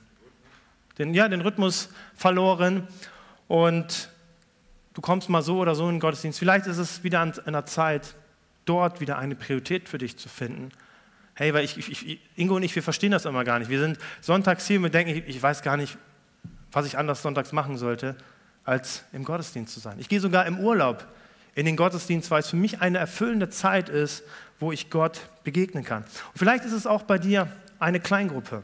den, 0.97 1.13
ja, 1.13 1.27
den 1.27 1.41
Rhythmus 1.41 1.89
verloren 2.15 2.87
und 3.47 4.09
du 4.95 5.01
kommst 5.01 5.29
mal 5.29 5.43
so 5.43 5.59
oder 5.59 5.75
so 5.75 5.83
in 5.83 5.95
den 5.95 5.99
Gottesdienst. 5.99 6.39
Vielleicht 6.39 6.65
ist 6.65 6.79
es 6.79 7.03
wieder 7.03 7.19
an 7.19 7.37
einer 7.45 7.67
Zeit, 7.67 8.15
dort 8.65 9.01
wieder 9.01 9.19
eine 9.19 9.35
Priorität 9.35 9.87
für 9.87 9.99
dich 9.99 10.17
zu 10.17 10.29
finden. 10.29 10.71
Hey, 11.35 11.53
weil 11.53 11.63
ich, 11.63 11.77
ich, 11.77 12.19
Ingo 12.35 12.55
und 12.55 12.63
ich, 12.63 12.75
wir 12.75 12.81
verstehen 12.81 13.11
das 13.11 13.25
immer 13.25 13.43
gar 13.43 13.59
nicht. 13.59 13.69
Wir 13.69 13.79
sind 13.79 13.99
sonntags 14.19 14.65
hier 14.65 14.77
und 14.77 14.83
wir 14.83 14.89
denken, 14.89 15.15
ich, 15.15 15.27
ich 15.27 15.43
weiß 15.43 15.61
gar 15.61 15.77
nicht, 15.77 15.95
was 16.71 16.87
ich 16.87 16.97
anders 16.97 17.21
sonntags 17.21 17.51
machen 17.51 17.77
sollte, 17.77 18.15
als 18.63 19.03
im 19.13 19.23
Gottesdienst 19.23 19.71
zu 19.71 19.79
sein. 19.79 19.99
Ich 19.99 20.09
gehe 20.09 20.19
sogar 20.19 20.47
im 20.47 20.59
Urlaub 20.59 21.05
in 21.59 21.65
den 21.65 21.75
Gottesdienst, 21.75 22.31
weil 22.31 22.39
es 22.39 22.47
für 22.47 22.55
mich 22.55 22.79
eine 22.79 22.99
erfüllende 22.99 23.49
Zeit 23.49 23.89
ist, 23.89 24.23
wo 24.61 24.71
ich 24.71 24.89
Gott 24.89 25.19
begegnen 25.43 25.83
kann. 25.83 26.03
Und 26.03 26.37
vielleicht 26.37 26.63
ist 26.63 26.71
es 26.71 26.87
auch 26.87 27.03
bei 27.03 27.17
dir 27.17 27.51
eine 27.79 27.99
Kleingruppe. 27.99 28.63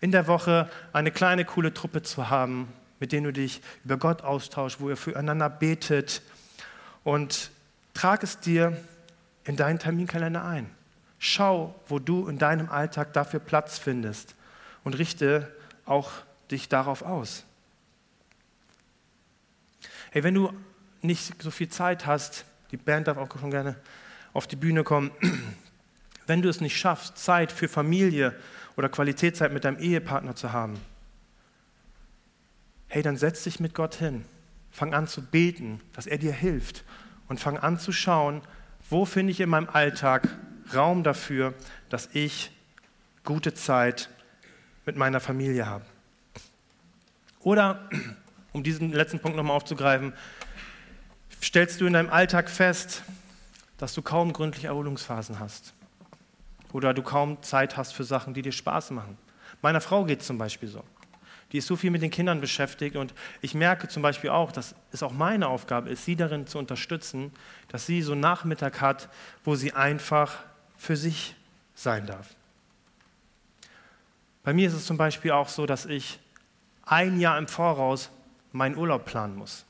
In 0.00 0.12
der 0.12 0.28
Woche 0.28 0.70
eine 0.92 1.10
kleine, 1.10 1.44
coole 1.44 1.74
Truppe 1.74 2.02
zu 2.02 2.30
haben, 2.30 2.68
mit 3.00 3.10
denen 3.10 3.24
du 3.24 3.32
dich 3.32 3.62
über 3.84 3.96
Gott 3.96 4.22
austauschst, 4.22 4.80
wo 4.80 4.88
ihr 4.88 4.96
füreinander 4.96 5.50
betet. 5.50 6.22
Und 7.02 7.50
trag 7.94 8.22
es 8.22 8.38
dir 8.38 8.76
in 9.42 9.56
deinen 9.56 9.80
Terminkalender 9.80 10.44
ein. 10.44 10.70
Schau, 11.18 11.74
wo 11.88 11.98
du 11.98 12.28
in 12.28 12.38
deinem 12.38 12.68
Alltag 12.68 13.12
dafür 13.12 13.40
Platz 13.40 13.76
findest 13.76 14.36
und 14.84 14.96
richte 14.96 15.52
auch 15.84 16.12
dich 16.52 16.68
darauf 16.68 17.02
aus. 17.02 17.44
Hey, 20.12 20.22
wenn 20.22 20.34
du 20.34 20.52
nicht 21.02 21.42
so 21.42 21.50
viel 21.50 21.68
Zeit 21.68 22.06
hast, 22.06 22.44
die 22.70 22.76
Band 22.76 23.08
darf 23.08 23.18
auch 23.18 23.28
schon 23.38 23.50
gerne 23.50 23.76
auf 24.32 24.46
die 24.46 24.56
Bühne 24.56 24.84
kommen, 24.84 25.10
wenn 26.26 26.42
du 26.42 26.48
es 26.48 26.60
nicht 26.60 26.76
schaffst, 26.76 27.18
Zeit 27.18 27.50
für 27.50 27.68
Familie 27.68 28.34
oder 28.76 28.88
Qualitätszeit 28.88 29.52
mit 29.52 29.64
deinem 29.64 29.78
Ehepartner 29.78 30.36
zu 30.36 30.52
haben, 30.52 30.78
hey, 32.88 33.02
dann 33.02 33.16
setz 33.16 33.44
dich 33.44 33.60
mit 33.60 33.74
Gott 33.74 33.94
hin. 33.94 34.24
Fang 34.72 34.94
an 34.94 35.08
zu 35.08 35.22
beten, 35.22 35.80
dass 35.92 36.06
er 36.06 36.18
dir 36.18 36.32
hilft 36.32 36.84
und 37.28 37.40
fang 37.40 37.58
an 37.58 37.78
zu 37.78 37.92
schauen, 37.92 38.42
wo 38.88 39.04
finde 39.04 39.32
ich 39.32 39.40
in 39.40 39.48
meinem 39.48 39.68
Alltag 39.68 40.28
Raum 40.74 41.02
dafür, 41.02 41.54
dass 41.88 42.10
ich 42.12 42.52
gute 43.24 43.54
Zeit 43.54 44.08
mit 44.86 44.96
meiner 44.96 45.20
Familie 45.20 45.66
habe. 45.66 45.84
Oder, 47.40 47.88
um 48.52 48.62
diesen 48.62 48.92
letzten 48.92 49.20
Punkt 49.20 49.36
nochmal 49.36 49.56
aufzugreifen, 49.56 50.12
stellst 51.42 51.80
du 51.80 51.86
in 51.86 51.94
deinem 51.94 52.10
Alltag 52.10 52.50
fest, 52.50 53.02
dass 53.78 53.94
du 53.94 54.02
kaum 54.02 54.32
gründliche 54.32 54.66
Erholungsphasen 54.68 55.40
hast. 55.40 55.72
Oder 56.72 56.94
du 56.94 57.02
kaum 57.02 57.42
Zeit 57.42 57.76
hast 57.76 57.92
für 57.92 58.04
Sachen, 58.04 58.34
die 58.34 58.42
dir 58.42 58.52
Spaß 58.52 58.90
machen. 58.90 59.16
Meiner 59.62 59.80
Frau 59.80 60.04
geht 60.04 60.20
es 60.20 60.26
zum 60.26 60.38
Beispiel 60.38 60.68
so. 60.68 60.84
Die 61.52 61.58
ist 61.58 61.66
so 61.66 61.74
viel 61.74 61.90
mit 61.90 62.02
den 62.02 62.10
Kindern 62.10 62.40
beschäftigt 62.40 62.94
und 62.94 63.12
ich 63.40 63.54
merke 63.54 63.88
zum 63.88 64.02
Beispiel 64.02 64.30
auch, 64.30 64.52
dass 64.52 64.74
es 64.92 65.02
auch 65.02 65.12
meine 65.12 65.48
Aufgabe 65.48 65.90
ist, 65.90 66.04
sie 66.04 66.14
darin 66.14 66.46
zu 66.46 66.58
unterstützen, 66.58 67.32
dass 67.68 67.86
sie 67.86 68.02
so 68.02 68.12
einen 68.12 68.20
Nachmittag 68.20 68.80
hat, 68.80 69.08
wo 69.42 69.56
sie 69.56 69.72
einfach 69.72 70.38
für 70.76 70.96
sich 70.96 71.34
sein 71.74 72.06
darf. 72.06 72.36
Bei 74.44 74.52
mir 74.52 74.68
ist 74.68 74.74
es 74.74 74.86
zum 74.86 74.96
Beispiel 74.96 75.32
auch 75.32 75.48
so, 75.48 75.66
dass 75.66 75.86
ich 75.86 76.20
ein 76.84 77.18
Jahr 77.18 77.36
im 77.36 77.48
Voraus 77.48 78.10
meinen 78.52 78.76
Urlaub 78.76 79.04
planen 79.04 79.36
muss. 79.36 79.64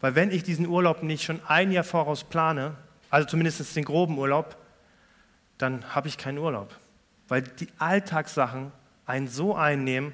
Weil 0.00 0.14
wenn 0.14 0.30
ich 0.30 0.42
diesen 0.42 0.66
Urlaub 0.66 1.02
nicht 1.02 1.24
schon 1.24 1.40
ein 1.46 1.72
Jahr 1.72 1.84
voraus 1.84 2.24
plane, 2.24 2.76
also 3.10 3.28
zumindest 3.28 3.74
den 3.76 3.84
groben 3.84 4.18
Urlaub, 4.18 4.56
dann 5.58 5.94
habe 5.94 6.08
ich 6.08 6.18
keinen 6.18 6.38
Urlaub. 6.38 6.74
Weil 7.28 7.42
die 7.42 7.68
Alltagssachen 7.78 8.72
einen 9.06 9.28
so 9.28 9.54
einnehmen 9.54 10.12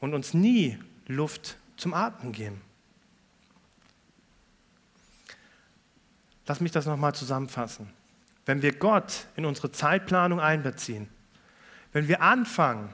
und 0.00 0.14
uns 0.14 0.34
nie 0.34 0.78
Luft 1.06 1.56
zum 1.76 1.94
Atmen 1.94 2.32
geben. 2.32 2.60
Lass 6.46 6.60
mich 6.60 6.72
das 6.72 6.86
nochmal 6.86 7.14
zusammenfassen. 7.14 7.90
Wenn 8.46 8.62
wir 8.62 8.72
Gott 8.72 9.26
in 9.36 9.44
unsere 9.44 9.70
Zeitplanung 9.70 10.40
einbeziehen, 10.40 11.08
wenn 11.92 12.08
wir 12.08 12.22
anfangen, 12.22 12.88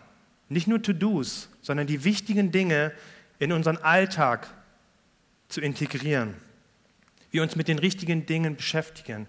nicht 0.49 0.67
nur 0.67 0.83
To-Dos, 0.83 1.49
sondern 1.63 1.87
die 1.87 2.05
wichtigen 2.05 2.51
Dinge 2.51 2.93
in 3.39 3.53
unseren 3.53 3.77
Alltag 3.79 4.49
zu 5.55 5.61
integrieren, 5.61 6.35
wir 7.31 7.41
uns 7.41 7.55
mit 7.55 7.69
den 7.69 7.79
richtigen 7.79 8.27
Dingen 8.27 8.57
beschäftigen, 8.57 9.29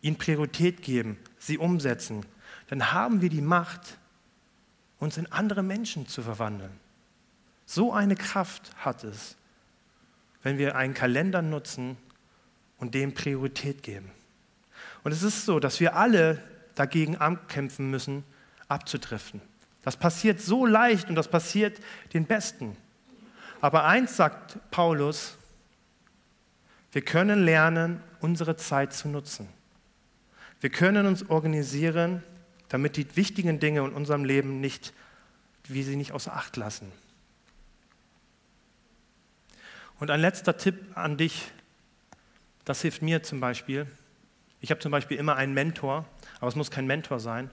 ihnen 0.00 0.16
Priorität 0.16 0.80
geben, 0.80 1.18
sie 1.38 1.58
umsetzen, 1.58 2.24
dann 2.68 2.92
haben 2.92 3.20
wir 3.20 3.28
die 3.28 3.42
Macht, 3.42 3.98
uns 4.98 5.18
in 5.18 5.30
andere 5.30 5.62
Menschen 5.62 6.08
zu 6.08 6.22
verwandeln. 6.22 6.72
So 7.66 7.92
eine 7.92 8.16
Kraft 8.16 8.74
hat 8.78 9.04
es, 9.04 9.36
wenn 10.42 10.56
wir 10.56 10.74
einen 10.74 10.94
Kalender 10.94 11.42
nutzen 11.42 11.98
und 12.78 12.94
dem 12.94 13.12
Priorität 13.12 13.82
geben. 13.82 14.10
Und 15.04 15.12
es 15.12 15.22
ist 15.22 15.44
so, 15.44 15.60
dass 15.60 15.80
wir 15.80 15.96
alle 15.96 16.42
dagegen 16.76 17.18
ankämpfen 17.18 17.90
müssen, 17.90 18.24
abzudriften. 18.68 19.42
Das 19.82 19.98
passiert 19.98 20.40
so 20.40 20.64
leicht 20.64 21.10
und 21.10 21.14
das 21.14 21.28
passiert 21.28 21.78
den 22.14 22.24
Besten. 22.24 22.74
Aber 23.60 23.84
eins 23.84 24.16
sagt 24.16 24.58
Paulus, 24.70 25.36
wir 26.92 27.02
können 27.02 27.44
lernen, 27.44 28.02
unsere 28.20 28.56
Zeit 28.56 28.92
zu 28.92 29.08
nutzen. 29.08 29.48
Wir 30.60 30.70
können 30.70 31.06
uns 31.06 31.28
organisieren, 31.28 32.22
damit 32.68 32.96
die 32.96 33.16
wichtigen 33.16 33.60
Dinge 33.60 33.80
in 33.80 33.92
unserem 33.92 34.24
Leben 34.24 34.60
nicht, 34.60 34.92
wie 35.64 35.82
sie 35.82 35.96
nicht 35.96 36.12
außer 36.12 36.34
Acht 36.34 36.56
lassen. 36.56 36.90
Und 39.98 40.10
ein 40.10 40.20
letzter 40.20 40.56
Tipp 40.56 40.96
an 40.96 41.16
dich, 41.16 41.50
das 42.64 42.82
hilft 42.82 43.02
mir 43.02 43.22
zum 43.22 43.40
Beispiel. 43.40 43.86
Ich 44.60 44.70
habe 44.70 44.80
zum 44.80 44.92
Beispiel 44.92 45.16
immer 45.16 45.36
einen 45.36 45.54
Mentor, 45.54 46.04
aber 46.38 46.48
es 46.48 46.56
muss 46.56 46.70
kein 46.70 46.86
Mentor 46.86 47.20
sein. 47.20 47.50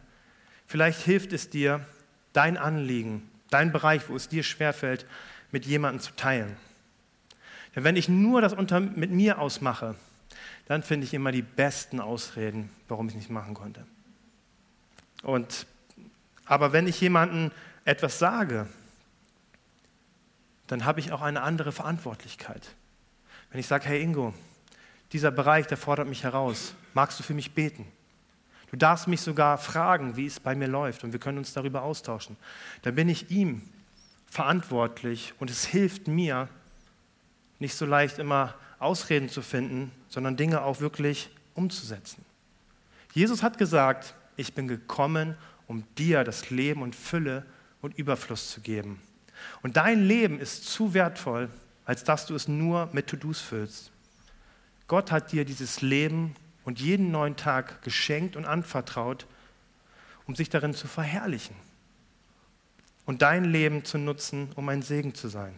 Vielleicht 0.68 1.02
hilft 1.02 1.34
es 1.34 1.50
dir, 1.50 1.86
dein 2.34 2.58
Anliegen, 2.58 3.30
dein 3.50 3.72
Bereich, 3.72 4.10
wo 4.10 4.16
es 4.16 4.28
dir 4.28 4.44
schwerfällt, 4.44 5.06
mit 5.54 5.66
jemandem 5.66 6.02
zu 6.02 6.12
teilen. 6.16 6.58
Denn 7.76 7.86
wenn 7.86 7.96
ich 7.96 8.10
nur 8.10 8.42
das 8.42 8.54
unter, 8.54 8.82
mit 8.82 9.12
mir 9.12 9.40
ausmache, 9.40 9.96
dann 10.66 10.84
finde 10.84 11.06
ich 11.06 11.14
immer 11.14 11.32
die 11.32 11.42
besten 11.42 12.02
Ausreden, 12.02 12.70
warum 12.88 13.08
ich 13.08 13.14
es 13.14 13.20
nicht 13.20 13.30
machen 13.30 13.54
konnte. 13.54 13.86
Und, 15.22 15.66
aber 16.46 16.74
wenn 16.74 16.88
ich 16.88 17.00
jemandem 17.00 17.52
etwas 17.86 18.20
sage, 18.20 18.68
dann 20.68 20.86
habe 20.86 21.00
ich 21.00 21.12
auch 21.12 21.22
eine 21.22 21.42
andere 21.42 21.72
Verantwortlichkeit. 21.72 22.76
Wenn 23.52 23.60
ich 23.60 23.68
sage, 23.68 23.86
hey 23.86 24.02
Ingo, 24.02 24.34
dieser 25.12 25.32
Bereich, 25.32 25.68
der 25.68 25.78
fordert 25.78 26.08
mich 26.08 26.24
heraus, 26.24 26.74
magst 26.94 27.20
du 27.20 27.24
für 27.24 27.36
mich 27.36 27.54
beten? 27.54 27.86
Du 28.72 28.78
darfst 28.78 29.08
mich 29.08 29.22
sogar 29.22 29.60
fragen, 29.60 30.16
wie 30.16 30.26
es 30.26 30.40
bei 30.40 30.56
mir 30.56 30.68
läuft 30.68 31.04
und 31.04 31.14
wir 31.14 31.20
können 31.20 31.38
uns 31.38 31.54
darüber 31.54 31.84
austauschen. 31.84 32.38
Dann 32.82 32.96
bin 32.96 33.08
ich 33.08 33.30
ihm 33.30 33.62
verantwortlich 34.34 35.32
und 35.40 35.52
es 35.52 35.64
hilft 35.64 36.08
mir, 36.08 36.50
nicht 37.60 37.76
so 37.76 37.86
leicht 37.86 38.18
immer 38.18 38.56
Ausreden 38.80 39.30
zu 39.30 39.44
finden, 39.44 39.92
sondern 40.10 40.38
Dinge 40.38 40.64
auch 40.64 40.80
wirklich 40.80 41.30
umzusetzen. 41.54 42.26
Jesus 43.14 43.44
hat 43.44 43.60
gesagt, 43.60 44.16
ich 44.36 44.56
bin 44.56 44.68
gekommen, 44.68 45.38
um 45.68 45.84
dir 46.00 46.24
das 46.24 46.50
Leben 46.50 46.82
und 46.82 46.96
Fülle 46.96 47.46
und 47.84 47.96
Überfluss 47.96 48.50
zu 48.50 48.62
geben. 48.62 49.00
Und 49.62 49.78
dein 49.78 50.04
Leben 50.04 50.40
ist 50.40 50.66
zu 50.66 50.96
wertvoll, 50.96 51.50
als 51.86 52.04
dass 52.04 52.26
du 52.26 52.34
es 52.34 52.48
nur 52.48 52.90
mit 52.92 53.06
To-Dos 53.06 53.40
füllst. 53.40 53.92
Gott 54.88 55.12
hat 55.12 55.32
dir 55.32 55.46
dieses 55.46 55.82
Leben 55.82 56.36
und 56.66 56.80
jeden 56.80 57.12
neuen 57.12 57.36
Tag 57.36 57.84
geschenkt 57.84 58.36
und 58.36 58.46
anvertraut, 58.46 59.28
um 60.26 60.34
sich 60.34 60.50
darin 60.50 60.74
zu 60.74 60.88
verherrlichen 60.88 61.56
und 63.06 63.22
dein 63.22 63.46
Leben 63.46 63.86
zu 63.86 63.98
nutzen, 63.98 64.50
um 64.56 64.70
ein 64.70 64.82
Segen 64.82 65.14
zu 65.14 65.28
sein. 65.28 65.54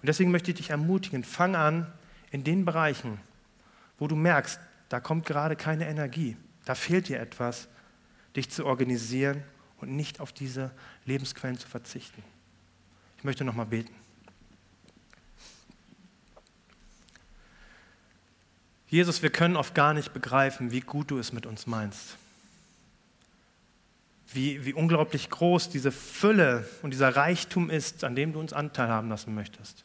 Und 0.00 0.08
deswegen 0.08 0.30
möchte 0.30 0.50
ich 0.50 0.56
dich 0.56 0.70
ermutigen, 0.70 1.24
fang 1.24 1.54
an 1.54 1.92
in 2.30 2.44
den 2.44 2.64
Bereichen, 2.64 3.20
wo 3.98 4.06
du 4.08 4.16
merkst, 4.16 4.58
da 4.88 4.98
kommt 4.98 5.26
gerade 5.26 5.56
keine 5.56 5.88
Energie, 5.88 6.36
da 6.64 6.74
fehlt 6.74 7.08
dir 7.08 7.20
etwas, 7.20 7.68
dich 8.34 8.50
zu 8.50 8.66
organisieren 8.66 9.42
und 9.78 9.94
nicht 9.94 10.20
auf 10.20 10.32
diese 10.32 10.70
Lebensquellen 11.04 11.58
zu 11.58 11.68
verzichten. 11.68 12.22
Ich 13.18 13.24
möchte 13.24 13.44
noch 13.44 13.54
mal 13.54 13.66
beten. 13.66 13.94
Jesus, 18.88 19.22
wir 19.22 19.30
können 19.30 19.56
oft 19.56 19.74
gar 19.74 19.94
nicht 19.94 20.12
begreifen, 20.12 20.72
wie 20.72 20.80
gut 20.80 21.12
du 21.12 21.18
es 21.18 21.32
mit 21.32 21.46
uns 21.46 21.66
meinst. 21.66 22.16
Wie, 24.32 24.64
wie 24.64 24.72
unglaublich 24.72 25.28
groß 25.28 25.70
diese 25.70 25.90
Fülle 25.90 26.68
und 26.82 26.92
dieser 26.92 27.16
Reichtum 27.16 27.68
ist, 27.68 28.04
an 28.04 28.14
dem 28.14 28.32
du 28.32 28.40
uns 28.40 28.52
Anteil 28.52 28.88
haben 28.88 29.08
lassen 29.08 29.34
möchtest. 29.34 29.84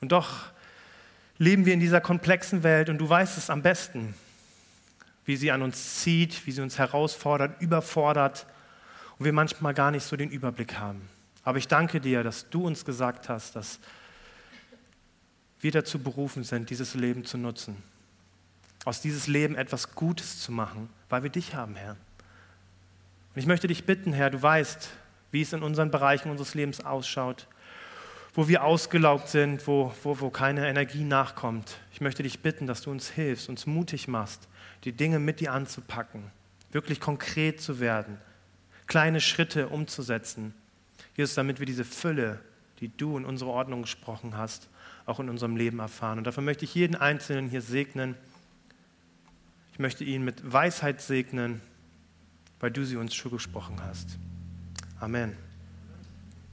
Und 0.00 0.12
doch 0.12 0.50
leben 1.38 1.64
wir 1.64 1.72
in 1.72 1.80
dieser 1.80 2.00
komplexen 2.00 2.62
Welt 2.62 2.90
und 2.90 2.98
du 2.98 3.08
weißt 3.08 3.38
es 3.38 3.48
am 3.48 3.62
besten, 3.62 4.14
wie 5.24 5.36
sie 5.36 5.50
an 5.50 5.62
uns 5.62 6.00
zieht, 6.00 6.46
wie 6.46 6.52
sie 6.52 6.60
uns 6.60 6.78
herausfordert, 6.78 7.60
überfordert 7.62 8.46
und 9.18 9.24
wir 9.24 9.32
manchmal 9.32 9.72
gar 9.72 9.90
nicht 9.90 10.04
so 10.04 10.16
den 10.16 10.30
Überblick 10.30 10.78
haben. 10.78 11.08
Aber 11.42 11.58
ich 11.58 11.68
danke 11.68 12.00
dir, 12.00 12.22
dass 12.22 12.50
du 12.50 12.66
uns 12.66 12.84
gesagt 12.84 13.28
hast, 13.28 13.56
dass 13.56 13.78
wir 15.60 15.72
dazu 15.72 15.98
berufen 15.98 16.44
sind, 16.44 16.70
dieses 16.70 16.94
Leben 16.94 17.24
zu 17.24 17.38
nutzen. 17.38 17.76
Aus 18.84 19.00
dieses 19.00 19.26
Leben 19.26 19.56
etwas 19.56 19.94
Gutes 19.94 20.40
zu 20.40 20.52
machen, 20.52 20.88
weil 21.08 21.22
wir 21.22 21.30
dich 21.30 21.54
haben, 21.54 21.76
Herr. 21.76 21.96
Und 23.34 23.40
ich 23.40 23.46
möchte 23.46 23.68
dich 23.68 23.84
bitten, 23.84 24.12
Herr, 24.12 24.30
du 24.30 24.42
weißt, 24.42 24.90
wie 25.30 25.42
es 25.42 25.52
in 25.52 25.62
unseren 25.62 25.90
Bereichen 25.90 26.30
unseres 26.30 26.54
Lebens 26.54 26.84
ausschaut, 26.84 27.46
wo 28.34 28.48
wir 28.48 28.64
ausgelaugt 28.64 29.28
sind, 29.28 29.66
wo, 29.66 29.92
wo, 30.02 30.20
wo 30.20 30.30
keine 30.30 30.68
Energie 30.68 31.04
nachkommt. 31.04 31.78
Ich 31.92 32.00
möchte 32.00 32.22
dich 32.22 32.40
bitten, 32.40 32.66
dass 32.66 32.82
du 32.82 32.90
uns 32.90 33.08
hilfst, 33.08 33.48
uns 33.48 33.66
mutig 33.66 34.08
machst, 34.08 34.48
die 34.84 34.92
Dinge 34.92 35.18
mit 35.18 35.40
dir 35.40 35.52
anzupacken, 35.52 36.30
wirklich 36.72 37.00
konkret 37.00 37.60
zu 37.60 37.78
werden, 37.80 38.18
kleine 38.86 39.20
Schritte 39.20 39.68
umzusetzen. 39.68 40.54
Jesus, 41.16 41.34
damit 41.34 41.60
wir 41.60 41.66
diese 41.66 41.84
Fülle, 41.84 42.40
die 42.80 42.96
du 42.96 43.16
in 43.16 43.24
unsere 43.24 43.50
Ordnung 43.50 43.82
gesprochen 43.82 44.36
hast, 44.36 44.68
auch 45.06 45.20
in 45.20 45.28
unserem 45.28 45.56
Leben 45.56 45.78
erfahren. 45.78 46.18
Und 46.18 46.24
dafür 46.24 46.42
möchte 46.42 46.64
ich 46.64 46.74
jeden 46.74 46.96
Einzelnen 46.96 47.48
hier 47.48 47.62
segnen. 47.62 48.16
Ich 49.72 49.78
möchte 49.78 50.04
ihn 50.04 50.24
mit 50.24 50.50
Weisheit 50.50 51.00
segnen, 51.00 51.60
weil 52.60 52.70
du 52.70 52.84
sie 52.84 52.96
uns 52.96 53.14
schon 53.14 53.32
gesprochen 53.32 53.76
hast. 53.82 54.18
Amen. 55.00 55.36